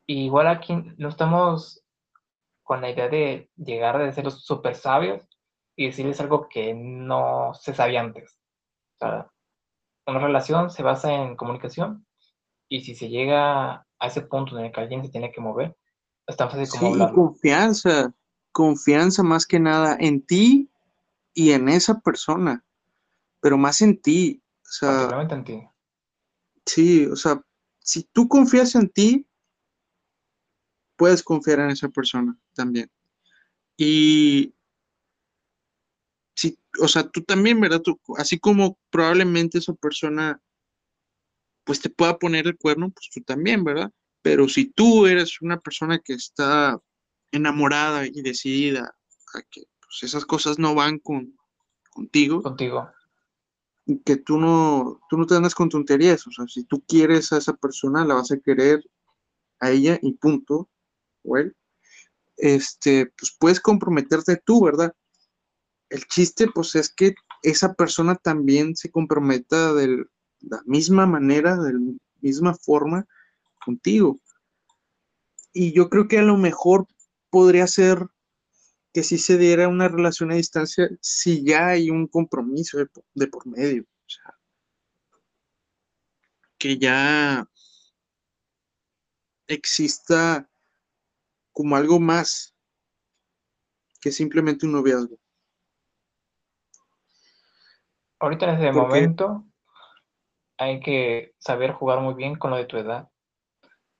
igual 0.08 0.48
aquí 0.48 0.76
no 0.98 1.10
estamos 1.10 1.84
con 2.64 2.82
la 2.82 2.90
idea 2.92 3.10
de 3.10 3.50
llegar 3.56 4.02
a 4.02 4.12
ser 4.12 4.24
los 4.26 4.44
super 4.46 4.76
sabios, 4.76 5.28
y 5.76 5.88
decirles 5.88 6.20
algo 6.20 6.48
que 6.50 6.74
no 6.74 7.54
se 7.54 7.74
sabía 7.74 8.02
antes. 8.02 8.38
O 8.96 8.98
sea, 9.00 9.32
una 10.08 10.20
relación 10.20 10.70
se 10.70 10.84
basa 10.84 11.14
en 11.14 11.36
comunicación 11.36 12.06
y 12.70 12.82
si 12.82 12.96
se 12.96 13.10
llega 13.10 13.86
a 14.04 14.08
ese 14.08 14.22
punto 14.22 14.60
en 14.60 14.66
el 14.66 14.72
que 14.72 14.82
alguien 14.82 15.02
se 15.02 15.10
tiene 15.10 15.32
que 15.32 15.40
mover, 15.40 15.78
es 16.28 16.36
tan 16.36 16.52
fácil 16.52 16.68
como 16.68 16.94
sí, 16.94 17.14
confianza, 17.16 18.14
confianza 18.52 19.24
más 19.24 19.46
que 19.48 19.60
nada 19.62 19.96
en 19.98 20.26
ti 20.26 20.70
y 21.34 21.52
en 21.52 21.70
esa 21.70 22.02
persona, 22.02 22.66
pero 23.40 23.58
más 23.58 23.82
en 23.82 24.02
ti. 24.02 24.44
O 24.62 24.72
sea, 24.72 25.26
en 25.30 25.44
ti. 25.46 25.64
Sí, 26.66 27.06
o 27.06 27.16
sea, 27.16 27.42
si 27.80 28.04
tú 28.12 28.28
confías 28.28 28.76
en 28.76 28.90
ti, 28.90 29.26
puedes 30.98 31.24
confiar 31.24 31.62
en 31.62 31.70
esa 31.70 31.88
persona 31.88 32.38
también. 32.54 32.92
Y 33.78 34.54
si, 36.36 36.60
o 36.82 36.90
sea, 36.90 37.08
tú 37.10 37.22
también, 37.24 37.62
¿verdad? 37.62 37.80
Tú, 37.80 37.98
así 38.18 38.38
como 38.38 38.78
probablemente 38.90 39.60
esa 39.60 39.74
persona 39.74 40.42
pues 41.64 41.80
te 41.82 41.90
pueda 41.90 42.18
poner 42.18 42.48
el 42.48 42.58
cuerno, 42.58 42.92
pues 42.92 43.10
tú 43.14 43.22
también, 43.22 43.64
¿verdad? 43.64 43.92
Pero 44.22 44.48
si 44.48 44.66
tú 44.66 45.06
eres 45.06 45.42
una 45.42 45.60
persona 45.60 46.00
que 46.00 46.14
está 46.14 46.80
enamorada 47.32 48.06
y 48.06 48.22
decidida 48.22 48.96
a 49.34 49.42
que 49.50 49.64
pues, 49.80 50.04
esas 50.04 50.26
cosas 50.26 50.60
no 50.60 50.76
van 50.76 51.00
con, 51.00 51.38
contigo, 51.90 52.42
contigo, 52.42 52.90
que 54.06 54.18
tú 54.18 54.38
no, 54.38 55.02
tú 55.10 55.18
no 55.18 55.26
te 55.26 55.36
andas 55.36 55.56
con 55.56 55.70
tonterías, 55.70 56.26
o 56.28 56.32
sea, 56.32 56.48
si 56.48 56.64
tú 56.64 56.84
quieres 56.88 57.34
a 57.34 57.38
esa 57.38 57.54
persona, 57.54 58.06
la 58.06 58.16
vas 58.16 58.32
a 58.32 58.40
querer 58.40 58.84
a 59.60 59.72
ella 59.72 60.00
y 60.02 60.14
punto, 60.14 60.70
bueno, 61.24 61.52
este, 62.38 63.12
pues 63.18 63.36
puedes 63.38 63.60
comprometerte 63.60 64.42
tú, 64.44 64.64
¿verdad? 64.64 64.94
El 65.90 66.06
chiste, 66.06 66.48
pues, 66.48 66.76
es 66.76 66.94
que 66.94 67.14
esa 67.44 67.74
persona 67.74 68.16
también 68.16 68.76
se 68.76 68.90
comprometa 68.90 69.74
de 69.74 70.06
la 70.44 70.62
misma 70.66 71.06
manera, 71.06 71.56
de 71.58 71.74
la 71.74 71.80
misma 72.22 72.54
forma 72.54 73.06
contigo. 73.64 74.20
Y 75.52 75.74
yo 75.74 75.90
creo 75.90 76.08
que 76.08 76.20
a 76.20 76.24
lo 76.24 76.38
mejor 76.38 76.88
podría 77.30 77.68
ser 77.68 78.08
que 78.94 79.04
si 79.04 79.18
se 79.18 79.38
diera 79.38 79.68
una 79.68 79.88
relación 79.88 80.32
a 80.32 80.36
distancia 80.36 80.88
si 81.02 81.44
ya 81.44 81.70
hay 81.70 81.90
un 81.90 82.08
compromiso 82.08 82.78
de, 83.14 83.28
por 83.28 83.48
medio. 83.48 83.84
O 83.84 84.10
sea, 84.10 84.36
que 86.58 86.78
ya 86.78 87.48
exista 89.48 90.50
como 91.52 91.76
algo 91.76 92.00
más 92.00 92.56
que 94.00 94.12
simplemente 94.12 94.66
un 94.66 94.74
noviazgo. 94.74 95.18
Ahorita 98.20 98.50
en 98.50 98.56
ese 98.60 98.72
momento 98.72 99.46
hay 100.64 100.80
que 100.80 101.34
saber 101.40 101.74
jugar 101.74 102.00
muy 102.00 102.14
bien 102.14 102.36
con 102.36 102.52
lo 102.52 102.58
de 102.58 102.66
tu 102.66 102.78
edad, 102.78 103.10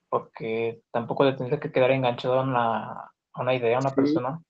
porque 0.08 0.82
tampoco 0.92 1.24
te 1.24 1.36
tienes 1.36 1.60
que 1.60 1.72
quedar 1.72 1.90
enganchado 1.90 2.40
a 2.40 2.42
una, 3.34 3.54
idea, 3.54 3.76
a 3.76 3.80
una 3.80 3.94
persona 3.94 4.40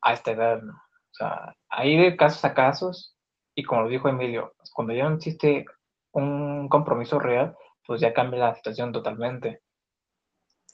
a 0.00 0.12
esta 0.12 0.32
edad. 0.32 0.62
O 0.62 1.14
sea, 1.14 1.54
hay 1.68 1.96
de 1.96 2.16
casos 2.16 2.44
a 2.44 2.54
casos, 2.54 3.16
y 3.54 3.62
como 3.64 3.82
lo 3.82 3.88
dijo 3.88 4.08
Emilio, 4.08 4.54
cuando 4.74 4.94
ya 4.94 5.08
no 5.08 5.16
existe 5.16 5.64
un 6.12 6.68
compromiso 6.68 7.18
real, 7.18 7.56
pues 7.86 8.00
ya 8.00 8.12
cambia 8.12 8.40
la 8.40 8.54
situación 8.54 8.92
totalmente. 8.92 9.60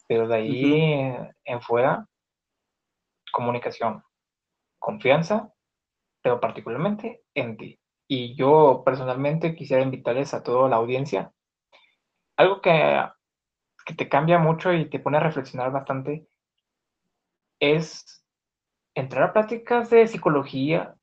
Pero 0.06 0.26
de 0.26 0.36
ahí 0.36 1.14
en 1.44 1.60
fuera, 1.60 2.06
comunicación, 3.32 4.02
confianza, 4.78 5.52
pero 6.22 6.40
particularmente 6.40 7.22
en 7.34 7.56
ti. 7.56 7.78
Y 8.08 8.34
yo 8.34 8.82
personalmente 8.84 9.54
quisiera 9.54 9.82
invitarles 9.82 10.34
a 10.34 10.42
toda 10.42 10.68
la 10.68 10.76
audiencia. 10.76 11.32
Algo 12.36 12.60
que, 12.60 13.04
que 13.84 13.94
te 13.94 14.08
cambia 14.08 14.38
mucho 14.38 14.72
y 14.72 14.88
te 14.88 14.98
pone 14.98 15.18
a 15.18 15.20
reflexionar 15.20 15.70
bastante 15.70 16.26
es 17.60 18.24
entrar 18.94 19.24
a 19.24 19.32
prácticas 19.32 19.90
de 19.90 20.06
psicología, 20.06 20.94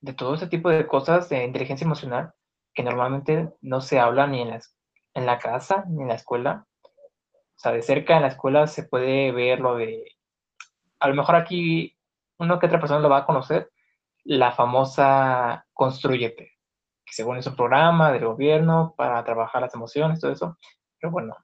de 0.00 0.14
todo 0.14 0.34
ese 0.34 0.46
tipo 0.46 0.70
de 0.70 0.86
cosas 0.86 1.28
de 1.28 1.44
inteligencia 1.44 1.84
emocional 1.84 2.32
que 2.74 2.82
normalmente 2.82 3.52
no 3.60 3.80
se 3.80 4.00
habla 4.00 4.26
ni 4.26 4.42
en, 4.42 4.50
las, 4.50 4.76
en 5.14 5.26
la 5.26 5.38
casa 5.38 5.84
ni 5.88 6.02
en 6.02 6.08
la 6.08 6.14
escuela. 6.14 6.66
O 6.82 7.58
sea, 7.58 7.72
de 7.72 7.82
cerca 7.82 8.16
en 8.16 8.22
la 8.22 8.28
escuela 8.28 8.66
se 8.66 8.82
puede 8.82 9.32
ver 9.32 9.60
lo 9.60 9.76
de, 9.76 10.04
a 10.98 11.08
lo 11.08 11.14
mejor 11.14 11.36
aquí 11.36 11.96
uno 12.38 12.58
que 12.58 12.66
otra 12.66 12.80
persona 12.80 13.00
lo 13.00 13.08
va 13.08 13.18
a 13.18 13.26
conocer, 13.26 13.70
la 14.24 14.52
famosa 14.52 15.66
Construyete, 15.72 16.53
según 17.12 17.36
es 17.36 17.46
un 17.46 17.56
programa 17.56 18.12
del 18.12 18.24
gobierno 18.24 18.94
para 18.96 19.22
trabajar 19.24 19.62
las 19.62 19.74
emociones, 19.74 20.20
todo 20.20 20.32
eso. 20.32 20.58
Pero 21.00 21.12
bueno, 21.12 21.36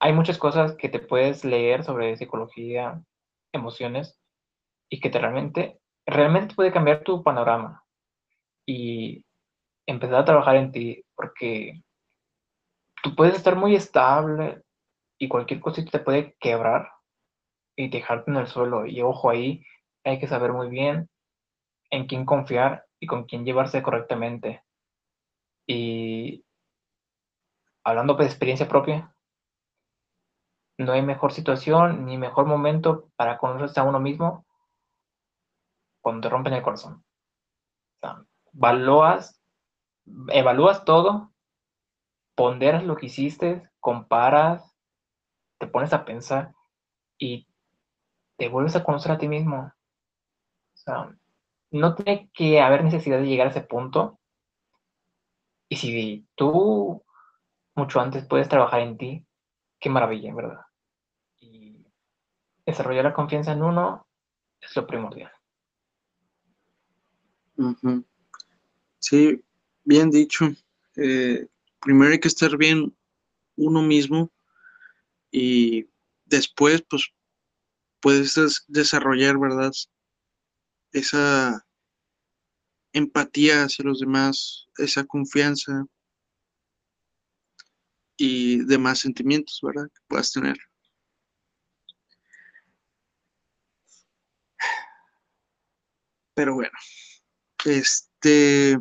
hay 0.00 0.12
muchas 0.12 0.38
cosas 0.38 0.76
que 0.76 0.88
te 0.88 0.98
puedes 0.98 1.44
leer 1.44 1.84
sobre 1.84 2.16
psicología, 2.16 3.02
emociones, 3.52 4.18
y 4.90 5.00
que 5.00 5.10
te 5.10 5.18
realmente, 5.18 5.80
realmente 6.06 6.54
puede 6.54 6.72
cambiar 6.72 7.02
tu 7.02 7.22
panorama 7.22 7.82
y 8.66 9.24
empezar 9.86 10.16
a 10.16 10.24
trabajar 10.24 10.56
en 10.56 10.72
ti, 10.72 11.04
porque 11.14 11.82
tú 13.02 13.14
puedes 13.14 13.34
estar 13.34 13.56
muy 13.56 13.74
estable 13.74 14.62
y 15.18 15.28
cualquier 15.28 15.60
cosita 15.60 15.90
te 15.90 16.04
puede 16.04 16.36
quebrar 16.40 16.90
y 17.76 17.88
dejarte 17.88 18.30
en 18.30 18.38
el 18.38 18.46
suelo. 18.46 18.86
Y 18.86 19.00
ojo 19.02 19.30
ahí, 19.30 19.64
hay 20.04 20.18
que 20.18 20.28
saber 20.28 20.52
muy 20.52 20.68
bien 20.68 21.08
en 21.90 22.06
quién 22.06 22.24
confiar 22.24 22.83
y 23.04 23.06
con 23.06 23.24
quién 23.24 23.44
llevarse 23.44 23.82
correctamente. 23.82 24.64
Y 25.66 26.42
hablando 27.84 28.14
de 28.14 28.24
experiencia 28.24 28.66
propia, 28.66 29.14
no 30.78 30.92
hay 30.92 31.02
mejor 31.02 31.32
situación 31.32 32.06
ni 32.06 32.16
mejor 32.16 32.46
momento 32.46 33.10
para 33.16 33.36
conocerse 33.36 33.78
a 33.78 33.84
uno 33.84 34.00
mismo 34.00 34.46
cuando 36.00 36.22
te 36.22 36.30
rompen 36.30 36.54
el 36.54 36.62
corazón. 36.62 37.04
O 38.02 38.06
evalúas, 40.28 40.84
todo, 40.86 41.30
ponderas 42.34 42.84
lo 42.84 42.96
que 42.96 43.06
hiciste, 43.06 43.70
comparas, 43.80 44.74
te 45.58 45.66
pones 45.66 45.92
a 45.92 46.06
pensar 46.06 46.54
y 47.18 47.46
te 48.38 48.48
vuelves 48.48 48.76
a 48.76 48.82
conocer 48.82 49.12
a 49.12 49.18
ti 49.18 49.28
mismo. 49.28 49.72
No 51.74 51.94
tiene 51.94 52.30
que 52.32 52.60
haber 52.60 52.84
necesidad 52.84 53.18
de 53.18 53.26
llegar 53.26 53.48
a 53.48 53.50
ese 53.50 53.62
punto. 53.62 54.20
Y 55.68 55.76
si 55.76 56.26
tú 56.36 57.02
mucho 57.74 58.00
antes 58.00 58.24
puedes 58.26 58.48
trabajar 58.48 58.80
en 58.80 58.96
ti, 58.96 59.26
qué 59.80 59.90
maravilla, 59.90 60.32
¿verdad? 60.32 60.60
Y 61.40 61.84
desarrollar 62.64 63.04
la 63.04 63.14
confianza 63.14 63.52
en 63.52 63.62
uno 63.62 64.06
es 64.60 64.74
lo 64.76 64.86
primordial. 64.86 65.32
Sí, 69.00 69.42
bien 69.82 70.10
dicho. 70.10 70.46
Eh, 70.96 71.48
primero 71.80 72.12
hay 72.12 72.20
que 72.20 72.28
estar 72.28 72.56
bien 72.56 72.96
uno 73.56 73.82
mismo 73.82 74.30
y 75.32 75.88
después, 76.24 76.82
pues, 76.82 77.12
puedes 77.98 78.64
desarrollar, 78.68 79.38
¿verdad? 79.38 79.72
Esa 80.94 81.66
empatía 82.92 83.64
hacia 83.64 83.84
los 83.84 83.98
demás, 83.98 84.68
esa 84.78 85.04
confianza 85.04 85.84
y 88.16 88.64
demás 88.64 89.00
sentimientos, 89.00 89.58
¿verdad? 89.60 89.88
Que 89.92 90.00
puedas 90.06 90.30
tener. 90.30 90.56
Pero 96.34 96.54
bueno, 96.54 96.70
este, 97.64 98.80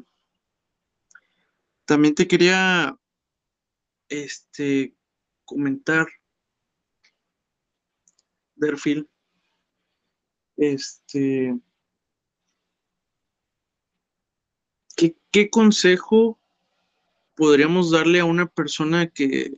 también 1.85 2.13
te 2.13 2.27
quería, 2.27 2.95
este, 4.09 4.95
comentar, 5.45 6.07
Derfil, 8.55 9.09
este, 10.57 11.59
¿qué, 15.03 15.17
¿qué 15.31 15.49
consejo 15.49 16.39
podríamos 17.35 17.91
darle 17.91 18.21
a 18.21 18.25
una 18.25 18.45
persona 18.45 19.07
que, 19.07 19.53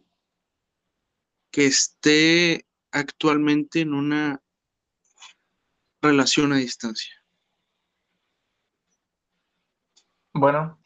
que 1.51 1.67
esté 1.67 2.65
actualmente 2.91 3.81
en 3.81 3.93
una 3.93 4.41
relación 6.01 6.53
a 6.53 6.57
distancia? 6.57 7.13
Bueno, 10.33 10.79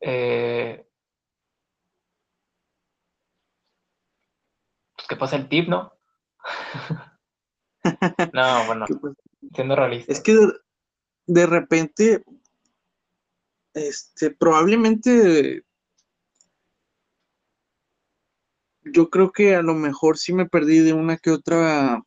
eh, 0.00 0.86
pues 4.96 5.06
que 5.06 5.16
pasa 5.16 5.36
el 5.36 5.48
tip, 5.48 5.68
¿no? 5.68 5.92
no, 8.32 8.66
bueno, 8.66 8.86
siendo 9.54 9.76
realista. 9.76 10.12
Es 10.12 10.20
que 10.20 10.36
de 11.26 11.46
repente, 11.46 12.24
este, 13.76 14.30
probablemente 14.30 15.62
yo 18.84 19.10
creo 19.10 19.32
que 19.32 19.54
a 19.54 19.60
lo 19.60 19.74
mejor 19.74 20.16
sí 20.16 20.32
me 20.32 20.46
perdí 20.48 20.78
de 20.78 20.94
una 20.94 21.18
que 21.18 21.30
otra 21.30 22.02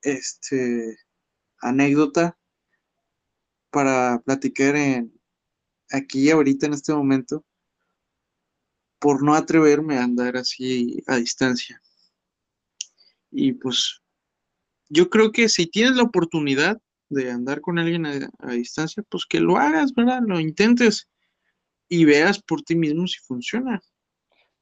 este, 0.00 0.96
anécdota 1.60 2.38
para 3.70 4.22
platicar 4.24 4.74
en, 4.76 5.20
aquí 5.90 6.30
ahorita 6.30 6.66
en 6.66 6.72
este 6.72 6.94
momento 6.94 7.44
por 8.98 9.22
no 9.22 9.34
atreverme 9.34 9.98
a 9.98 10.04
andar 10.04 10.38
así 10.38 11.02
a 11.06 11.16
distancia. 11.16 11.82
Y 13.30 13.52
pues 13.52 14.00
yo 14.88 15.10
creo 15.10 15.30
que 15.30 15.50
si 15.50 15.66
tienes 15.66 15.96
la 15.96 16.04
oportunidad 16.04 16.80
de 17.08 17.30
andar 17.30 17.60
con 17.60 17.78
alguien 17.78 18.06
a, 18.06 18.30
a, 18.40 18.52
distancia, 18.52 19.02
pues 19.08 19.24
que 19.26 19.40
lo 19.40 19.56
hagas, 19.56 19.94
¿verdad? 19.94 20.20
Lo 20.26 20.38
intentes 20.40 21.08
y 21.88 22.04
veas 22.04 22.42
por 22.42 22.62
ti 22.62 22.76
mismo 22.76 23.06
si 23.06 23.18
funciona. 23.20 23.80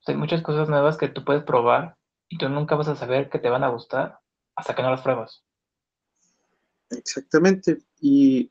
Hay 0.07 0.17
muchas 0.17 0.43
cosas 0.43 0.69
nuevas 0.69 0.97
que 0.97 1.09
tú 1.09 1.25
puedes 1.25 1.43
probar 1.43 1.97
y 2.29 2.39
tú 2.39 2.49
nunca 2.49 2.77
vas 2.77 2.89
a 2.89 2.97
saber 2.97 3.29
que 3.29 3.39
te 3.39 3.51
van 3.51 3.65
a 3.65 3.69
gustar 3.69 4.21
hasta 4.55 4.75
que 4.75 4.83
no 4.83 4.91
las 4.91 5.03
pruebas. 5.03 5.45
Exactamente. 6.91 7.79
Y 8.01 8.51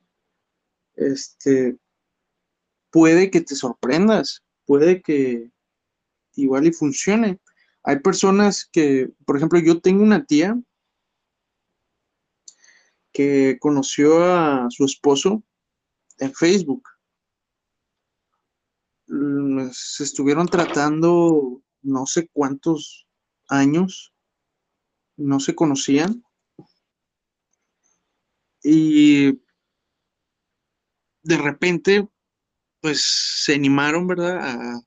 este 0.96 1.78
puede 2.92 3.30
que 3.30 3.42
te 3.42 3.56
sorprendas, 3.56 4.44
puede 4.66 5.02
que 5.02 5.52
igual 6.36 6.68
y 6.68 6.72
funcione. 6.72 7.40
Hay 7.84 8.00
personas 8.00 8.68
que, 8.72 9.10
por 9.26 9.38
ejemplo, 9.38 9.60
yo 9.60 9.80
tengo 9.80 10.02
una 10.04 10.26
tía 10.26 10.58
que 13.16 13.58
conoció 13.62 14.26
a 14.26 14.68
su 14.70 14.84
esposo 14.84 15.42
en 16.20 16.34
Facebook. 16.34 16.84
Mm, 19.08 19.70
se 19.72 20.04
estuvieron 20.04 20.48
tratando 20.48 21.64
no 21.82 22.06
sé 22.08 22.28
cuántos 22.34 23.08
años, 23.48 24.14
no 25.16 25.40
se 25.40 25.56
conocían. 25.56 26.26
Y 28.62 29.40
de 31.24 31.38
repente, 31.38 32.10
pues 32.82 33.02
se 33.46 33.56
animaron, 33.56 34.08
¿verdad? 34.08 34.40
A, 34.42 34.82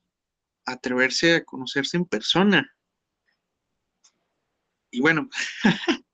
atreverse 0.67 1.37
a 1.37 1.45
conocerse 1.45 1.97
en 1.97 2.05
persona. 2.05 2.71
Y 4.91 5.01
bueno, 5.01 5.31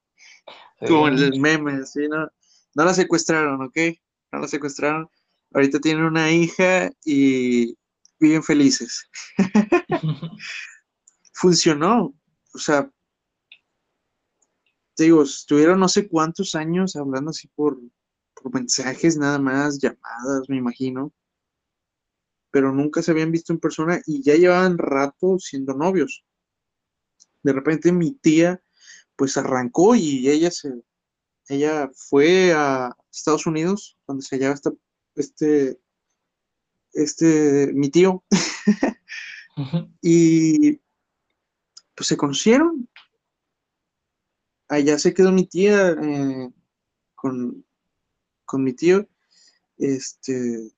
como 0.89 1.09
el 1.09 1.41
meme, 1.41 1.85
¿sí? 1.87 2.09
¿no? 2.09 2.29
no 2.75 2.85
la 2.85 2.95
secuestraron, 2.95 3.63
¿ok? 3.63 3.77
No 4.33 4.41
la 4.41 4.49
secuestraron. 4.49 5.09
Ahorita 5.53 5.79
tienen 5.79 6.05
una 6.05 6.31
hija 6.33 6.91
y 7.05 7.77
viven 8.19 8.43
felices. 8.43 9.09
Funcionó. 11.33 12.15
O 12.53 12.59
sea, 12.59 12.91
te 14.97 15.05
digo, 15.05 15.23
estuvieron 15.23 15.81
no 15.81 15.89
sé 15.89 16.09
cuántos 16.09 16.55
años 16.55 16.97
hablando 16.97 17.31
así 17.31 17.49
por, 17.55 17.79
por 18.35 18.53
mensajes, 18.53 19.17
nada 19.17 19.39
más, 19.39 19.79
llamadas, 19.79 20.49
me 20.49 20.57
imagino. 20.57 21.13
Pero 22.51 22.73
nunca 22.73 23.03
se 23.03 23.11
habían 23.11 23.33
visto 23.33 23.53
en 23.53 23.59
persona 23.59 24.01
y 24.07 24.23
ya 24.23 24.35
llevaban 24.35 24.79
rato 24.79 25.39
siendo 25.39 25.75
novios. 25.75 26.25
De 27.43 27.53
repente 27.53 27.93
mi 27.93 28.13
tía 28.13 28.64
pues 29.17 29.37
arrancó 29.37 29.95
y 29.95 30.29
ella 30.29 30.51
se 30.51 30.73
ella 31.49 31.91
fue 31.95 32.53
a 32.55 32.97
Estados 33.13 33.47
Unidos 33.47 33.99
donde 34.07 34.25
se 34.25 34.37
hallaba 34.37 34.59
este 35.15 35.79
este, 36.95 37.73
mi 37.75 37.91
tío. 37.91 38.25
y 40.01 40.77
pues 41.95 42.09
se 42.09 42.17
conocieron. 42.17 42.89
Allá 44.69 44.99
se 44.99 45.13
quedó 45.13 45.31
mi 45.31 45.47
tía 45.47 45.91
eh, 45.91 46.51
con, 47.15 47.65
con 48.45 48.65
mi 48.65 48.73
tío. 48.73 49.07
Este, 49.77 50.73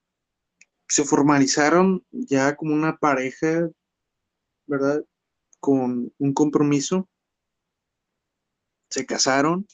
se 0.88 1.04
formalizaron 1.04 2.04
ya 2.10 2.56
como 2.56 2.74
una 2.74 2.96
pareja, 2.96 3.70
¿verdad? 4.66 5.04
Con 5.60 6.12
un 6.18 6.34
compromiso. 6.34 7.08
Se 8.88 9.04
casaron 9.06 9.66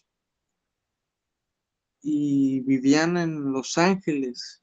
y 2.01 2.61
vivían 2.61 3.17
en 3.17 3.53
Los 3.53 3.79
Ángeles 3.79 4.63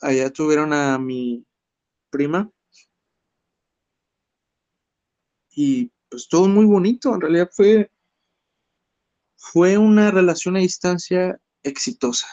allá 0.00 0.30
tuvieron 0.30 0.72
a 0.72 0.98
mi 0.98 1.44
prima 2.10 2.50
y 5.50 5.90
pues 6.08 6.28
todo 6.28 6.48
muy 6.48 6.66
bonito, 6.66 7.14
en 7.14 7.20
realidad 7.20 7.50
fue, 7.52 7.90
fue 9.36 9.78
una 9.78 10.10
relación 10.10 10.56
a 10.56 10.60
distancia 10.60 11.40
exitosa. 11.62 12.28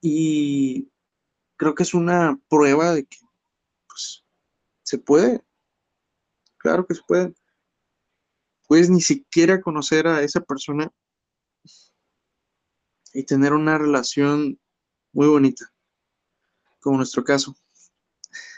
Y 0.00 0.88
creo 1.56 1.74
que 1.74 1.82
es 1.82 1.92
una 1.92 2.40
prueba 2.48 2.94
de 2.94 3.04
que 3.04 3.18
pues, 3.88 4.24
se 4.84 4.98
puede, 4.98 5.44
claro 6.56 6.86
que 6.86 6.94
se 6.94 7.02
puede. 7.06 7.34
Puedes 8.68 8.90
ni 8.90 9.00
siquiera 9.00 9.60
conocer 9.60 10.06
a 10.06 10.22
esa 10.22 10.40
persona 10.40 10.88
y 13.12 13.24
tener 13.24 13.52
una 13.54 13.78
relación 13.78 14.60
muy 15.12 15.26
bonita, 15.26 15.64
como 16.80 16.98
nuestro 16.98 17.24
caso. 17.24 17.56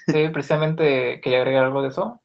Sí, 0.06 0.28
precisamente 0.32 1.20
quería 1.20 1.38
agregar 1.38 1.64
algo 1.64 1.82
de 1.82 1.88
eso. 1.88 2.20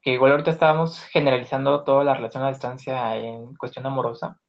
Que 0.00 0.12
igual 0.12 0.30
ahorita 0.30 0.52
estábamos 0.52 1.00
generalizando 1.06 1.84
toda 1.84 2.04
la 2.04 2.14
relación 2.14 2.44
a 2.44 2.48
distancia 2.48 3.16
en 3.16 3.54
cuestión 3.56 3.84
amorosa, 3.84 4.40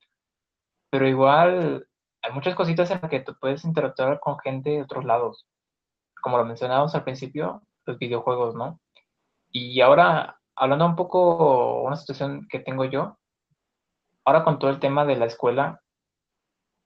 pero 0.89 1.07
igual 1.07 1.87
hay 2.21 2.31
muchas 2.33 2.55
cositas 2.55 2.91
en 2.91 2.99
las 3.01 3.09
que 3.09 3.21
tú 3.21 3.35
puedes 3.41 3.65
interactuar 3.65 4.19
con 4.19 4.37
gente 4.39 4.69
de 4.69 4.83
otros 4.83 5.03
lados. 5.03 5.47
Como 6.21 6.37
lo 6.37 6.45
mencionábamos 6.45 6.93
al 6.93 7.03
principio, 7.03 7.63
los 7.85 7.97
videojuegos, 7.97 8.55
¿no? 8.55 8.79
Y 9.49 9.81
ahora, 9.81 10.39
hablando 10.55 10.85
un 10.85 10.95
poco 10.95 11.81
una 11.83 11.95
situación 11.95 12.47
que 12.49 12.59
tengo 12.59 12.85
yo, 12.85 13.17
ahora 14.25 14.43
con 14.43 14.59
todo 14.59 14.71
el 14.71 14.79
tema 14.79 15.05
de 15.05 15.15
la 15.15 15.25
escuela, 15.25 15.81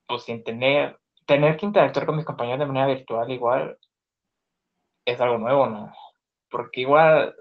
pues 0.06 0.24
sin 0.24 0.44
tener 0.44 0.98
tener 1.26 1.56
que 1.56 1.66
interactuar 1.66 2.06
con 2.06 2.16
mis 2.16 2.24
compañeros 2.24 2.60
de 2.60 2.66
manera 2.66 2.86
virtual 2.86 3.30
igual 3.30 3.78
es 5.04 5.20
algo 5.20 5.38
nuevo, 5.38 5.66
¿no? 5.66 5.92
Porque 6.50 6.82
igual, 6.82 7.34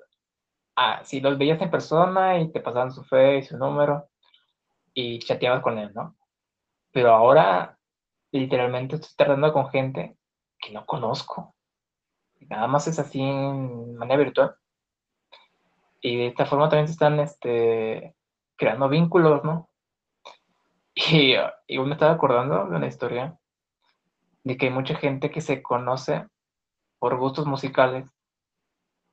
ah, 0.76 1.02
si 1.04 1.22
los 1.22 1.38
veías 1.38 1.62
en 1.62 1.72
persona 1.72 2.40
y 2.40 2.52
te 2.52 2.60
pasaban 2.60 2.92
su 2.92 3.04
fe 3.04 3.38
y 3.38 3.44
su 3.44 3.58
número 3.58 4.10
y 4.94 5.20
chateabas 5.20 5.62
con 5.62 5.78
él, 5.78 5.92
¿no? 5.94 6.16
Pero 6.92 7.12
ahora, 7.14 7.78
literalmente 8.32 8.96
estoy 8.96 9.12
tratando 9.16 9.54
con 9.54 9.70
gente 9.70 10.18
que 10.60 10.72
no 10.72 10.86
conozco. 10.86 11.56
Nada 12.42 12.68
más 12.68 12.88
es 12.88 13.00
así 13.00 13.22
en 13.22 13.96
manera 13.96 14.18
virtual. 14.24 14.56
Y 16.06 16.18
de 16.18 16.28
esta 16.28 16.46
forma 16.46 16.70
también 16.70 16.86
se 16.86 16.94
están 16.94 17.20
este, 17.20 18.16
creando 18.56 18.88
vínculos, 18.88 19.44
¿no? 19.44 19.70
Y, 20.96 21.34
y 21.68 21.80
me 21.80 21.94
estaba 21.94 22.12
acordando 22.12 22.68
de 22.68 22.76
una 22.76 22.86
historia 22.86 23.36
de 24.44 24.56
que 24.56 24.68
hay 24.68 24.72
mucha 24.72 24.96
gente 24.96 25.32
que 25.32 25.42
se 25.42 25.64
conoce 25.64 26.28
por 27.00 27.18
gustos 27.18 27.48
musicales 27.48 28.08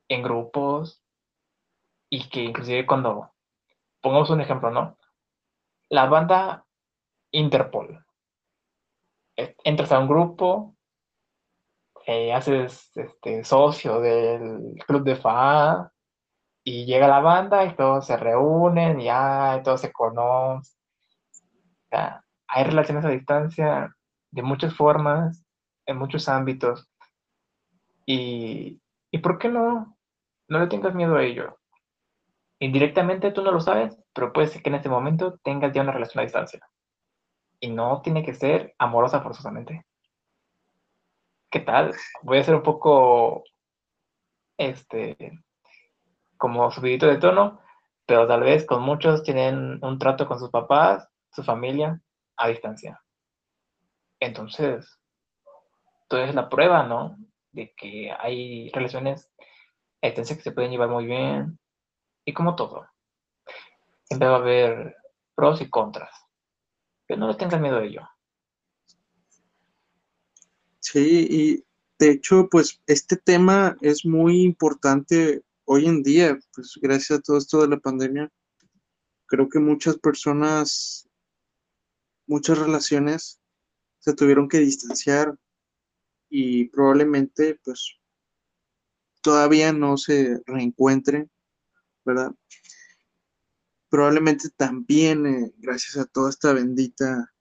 en 0.08 0.22
grupos 0.22 1.02
y 2.10 2.28
que 2.28 2.42
inclusive 2.42 2.86
cuando, 2.86 3.32
pongamos 4.02 4.28
un 4.28 4.42
ejemplo, 4.42 4.70
¿no? 4.70 4.98
La 5.88 6.04
banda 6.06 6.66
Interpol. 7.30 8.04
Entras 9.64 9.92
a 9.92 9.98
un 9.98 10.08
grupo, 10.08 10.76
eh, 12.04 12.34
haces 12.34 12.94
este, 12.94 13.44
socio 13.44 13.98
del 13.98 14.74
club 14.86 15.04
de 15.04 15.16
fan 15.16 15.91
y 16.64 16.84
llega 16.86 17.08
la 17.08 17.20
banda 17.20 17.64
y 17.64 17.74
todos 17.74 18.06
se 18.06 18.16
reúnen 18.16 19.00
y, 19.00 19.08
y 19.08 19.62
todos 19.64 19.80
se 19.80 19.92
conocen. 19.92 20.72
hay 21.90 22.64
relaciones 22.64 23.04
a 23.04 23.08
distancia 23.08 23.94
de 24.30 24.42
muchas 24.42 24.74
formas, 24.74 25.44
en 25.86 25.98
muchos 25.98 26.28
ámbitos. 26.28 26.88
Y, 28.06 28.80
¿y 29.10 29.18
por 29.18 29.38
qué 29.38 29.48
no? 29.48 29.96
No 30.48 30.58
le 30.58 30.66
tengas 30.66 30.94
miedo 30.94 31.16
a 31.16 31.22
ello. 31.22 31.58
Indirectamente 32.58 33.32
tú 33.32 33.42
no 33.42 33.50
lo 33.50 33.60
sabes, 33.60 33.96
pero 34.14 34.32
puede 34.32 34.46
ser 34.46 34.62
que 34.62 34.70
en 34.70 34.76
este 34.76 34.88
momento 34.88 35.38
tengas 35.42 35.72
ya 35.72 35.82
una 35.82 35.92
relación 35.92 36.20
a 36.20 36.24
distancia. 36.24 36.60
Y 37.60 37.70
no 37.70 38.02
tiene 38.02 38.24
que 38.24 38.34
ser 38.34 38.74
amorosa 38.78 39.20
forzosamente. 39.20 39.84
¿Qué 41.50 41.60
tal? 41.60 41.94
Voy 42.22 42.38
a 42.38 42.44
ser 42.44 42.54
un 42.54 42.62
poco, 42.62 43.44
este, 44.56 45.16
como 46.42 46.72
subidito 46.72 47.06
de 47.06 47.18
tono, 47.18 47.60
pero 48.04 48.26
tal 48.26 48.40
vez 48.40 48.66
con 48.66 48.82
muchos 48.82 49.22
tienen 49.22 49.78
un 49.80 49.96
trato 50.00 50.26
con 50.26 50.40
sus 50.40 50.50
papás, 50.50 51.08
su 51.30 51.44
familia, 51.44 52.02
a 52.36 52.48
distancia 52.48 53.00
Entonces, 54.18 54.98
todo 56.08 56.24
es 56.24 56.34
la 56.34 56.48
prueba, 56.48 56.82
¿no? 56.82 57.16
De 57.52 57.72
que 57.76 58.10
hay 58.18 58.70
relaciones 58.70 59.30
hay 60.02 60.14
que 60.14 60.24
se 60.24 60.50
pueden 60.50 60.72
llevar 60.72 60.88
muy 60.88 61.06
bien. 61.06 61.60
Y 62.24 62.32
como 62.32 62.56
todo, 62.56 62.88
siempre 64.02 64.26
va 64.26 64.34
a 64.34 64.38
haber 64.38 64.96
pros 65.36 65.60
y 65.60 65.70
contras. 65.70 66.10
Pero 67.06 67.20
no 67.20 67.28
le 67.28 67.36
tengas 67.36 67.60
miedo 67.60 67.78
de 67.78 67.86
ello. 67.86 68.08
Sí, 70.80 71.28
y 71.30 71.64
de 72.00 72.10
hecho, 72.10 72.48
pues 72.50 72.82
este 72.88 73.16
tema 73.16 73.76
es 73.80 74.04
muy 74.04 74.42
importante 74.42 75.44
hoy 75.64 75.86
en 75.86 76.02
día, 76.02 76.38
pues 76.54 76.78
gracias 76.80 77.18
a 77.18 77.22
todo 77.22 77.38
esto 77.38 77.60
de 77.62 77.68
la 77.68 77.78
pandemia. 77.78 78.30
Creo 79.26 79.48
que 79.48 79.58
muchas 79.58 79.98
personas, 79.98 81.08
muchas 82.26 82.58
relaciones 82.58 83.40
se 83.98 84.14
tuvieron 84.14 84.48
que 84.48 84.58
distanciar 84.58 85.36
y 86.28 86.66
probablemente 86.70 87.60
pues 87.64 87.98
todavía 89.22 89.72
no 89.72 89.96
se 89.96 90.42
reencuentren, 90.46 91.30
¿verdad? 92.04 92.32
Probablemente 93.88 94.50
también 94.50 95.26
eh, 95.26 95.52
gracias 95.58 95.96
a 95.96 96.06
toda 96.06 96.30
esta 96.30 96.52
bendita 96.52 97.32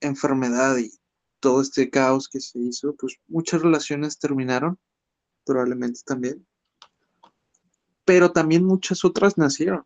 enfermedad 0.00 0.76
y 0.78 0.92
todo 1.40 1.60
este 1.62 1.90
caos 1.90 2.28
que 2.28 2.40
se 2.40 2.58
hizo, 2.58 2.94
pues 2.96 3.16
muchas 3.26 3.62
relaciones 3.62 4.18
terminaron, 4.18 4.78
probablemente 5.48 6.00
también. 6.04 6.46
Pero 8.04 8.30
también 8.30 8.64
muchas 8.64 9.04
otras 9.04 9.38
nacieron. 9.38 9.84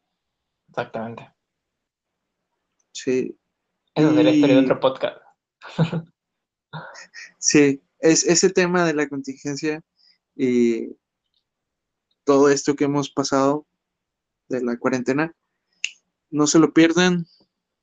Exactamente. 0.69 1.33
Sí. 2.93 3.39
Eso 3.95 4.11
es 4.11 4.25
la 4.25 4.31
historia 4.31 4.57
de 4.57 4.63
otro 4.63 4.81
podcast. 4.81 5.19
sí, 7.39 7.83
es 8.01 8.25
ese 8.25 8.51
tema 8.51 8.85
de 8.85 8.95
la 8.95 9.09
contingencia 9.09 9.83
y 10.35 10.97
todo 12.25 12.49
esto 12.49 12.75
que 12.75 12.85
hemos 12.85 13.11
pasado 13.11 13.67
de 14.49 14.63
la 14.63 14.77
cuarentena. 14.79 15.35
No 16.31 16.47
se 16.47 16.59
lo 16.59 16.73
pierdan 16.73 17.27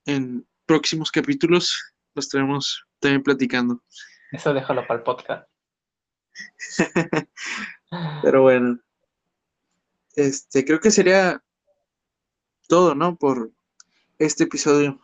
en 0.05 0.47
próximos 0.65 1.11
capítulos, 1.11 1.93
los 2.15 2.25
estaremos 2.25 2.83
también 2.99 3.23
platicando. 3.23 3.83
Eso 4.31 4.53
déjalo 4.53 4.85
para 4.87 4.99
el 4.99 5.03
podcast. 5.03 5.48
Pero 8.21 8.41
bueno, 8.43 8.79
este 10.15 10.65
creo 10.65 10.79
que 10.79 10.91
sería 10.91 11.43
todo, 12.67 12.95
¿no? 12.95 13.15
Por 13.15 13.51
este 14.17 14.43
episodio. 14.43 14.99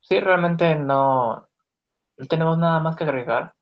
Sí, 0.00 0.20
realmente 0.20 0.76
no, 0.76 1.48
no 2.16 2.26
tenemos 2.28 2.58
nada 2.58 2.78
más 2.80 2.96
que 2.96 3.04
agregar 3.04 3.56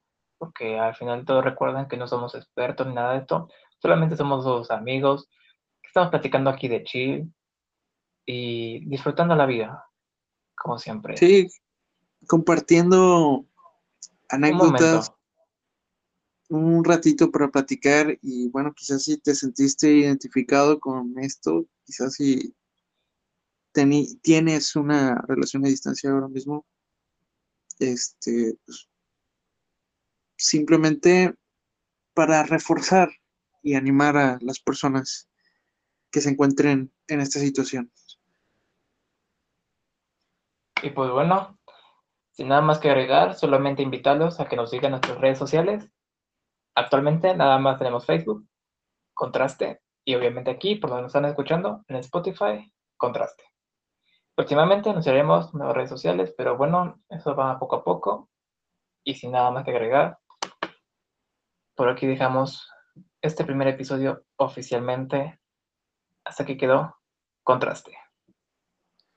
porque 0.44 0.78
al 0.78 0.94
final 0.94 1.24
todos 1.24 1.44
recuerdan 1.44 1.88
que 1.88 1.96
no 1.96 2.06
somos 2.06 2.34
expertos 2.34 2.86
ni 2.86 2.94
nada 2.94 3.12
de 3.12 3.20
esto, 3.20 3.48
solamente 3.78 4.16
somos 4.16 4.44
dos 4.44 4.70
amigos 4.70 5.28
que 5.80 5.88
estamos 5.88 6.10
platicando 6.10 6.50
aquí 6.50 6.68
de 6.68 6.84
chill 6.84 7.34
y 8.26 8.86
disfrutando 8.86 9.34
la 9.34 9.46
vida, 9.46 9.86
como 10.54 10.78
siempre. 10.78 11.16
Sí, 11.16 11.48
compartiendo 12.26 13.46
anécdotas. 14.28 15.12
Un, 16.50 16.84
ratito 16.84 17.30
para 17.30 17.48
platicar 17.48 18.18
y 18.20 18.48
bueno, 18.48 18.74
quizás 18.74 19.04
si 19.04 19.16
te 19.16 19.34
sentiste 19.34 19.90
identificado 19.90 20.78
con 20.78 21.18
esto, 21.18 21.66
quizás 21.84 22.14
si 22.14 22.54
tienes 24.22 24.76
una 24.76 25.16
relación 25.26 25.64
a 25.64 25.68
distancia 25.68 26.10
ahora 26.10 26.28
mismo, 26.28 26.64
este, 27.78 28.56
pues, 28.64 28.88
simplemente 30.36 31.34
para 32.12 32.44
reforzar 32.44 33.10
y 33.62 33.74
animar 33.74 34.16
a 34.16 34.38
las 34.40 34.60
personas 34.60 35.28
que 36.10 36.20
se 36.20 36.30
encuentren 36.30 36.92
en 37.08 37.20
esta 37.20 37.40
situación. 37.40 37.90
Y 40.82 40.90
pues 40.90 41.10
bueno, 41.10 41.58
sin 42.34 42.48
nada 42.48 42.60
más 42.60 42.80
que 42.80 42.90
agregar, 42.90 43.34
solamente 43.34 43.82
invitarlos 43.82 44.40
a 44.40 44.46
que 44.46 44.56
nos 44.56 44.70
sigan 44.70 44.90
nuestras 44.90 45.18
redes 45.18 45.38
sociales. 45.38 45.88
Actualmente 46.74 47.34
nada 47.36 47.58
más 47.58 47.78
tenemos 47.78 48.04
Facebook, 48.06 48.44
Contraste, 49.14 49.80
y 50.04 50.16
obviamente 50.16 50.50
aquí, 50.50 50.74
por 50.74 50.90
donde 50.90 51.04
nos 51.04 51.10
están 51.10 51.26
escuchando, 51.26 51.84
en 51.86 51.96
Spotify, 51.96 52.72
Contraste. 52.96 53.44
Próximamente 54.34 54.90
anunciaremos 54.90 55.54
nuevas 55.54 55.76
redes 55.76 55.90
sociales, 55.90 56.34
pero 56.36 56.56
bueno, 56.56 57.00
eso 57.08 57.36
va 57.36 57.58
poco 57.60 57.76
a 57.76 57.84
poco. 57.84 58.28
Y 59.04 59.14
sin 59.14 59.30
nada 59.30 59.52
más 59.52 59.64
que 59.64 59.70
agregar, 59.70 60.18
por 61.76 61.88
aquí 61.88 62.06
dejamos 62.06 62.68
este 63.22 63.44
primer 63.44 63.68
episodio 63.68 64.24
oficialmente. 64.36 65.38
Hasta 66.24 66.44
que 66.44 66.56
quedó 66.56 66.96
contraste. 67.44 67.96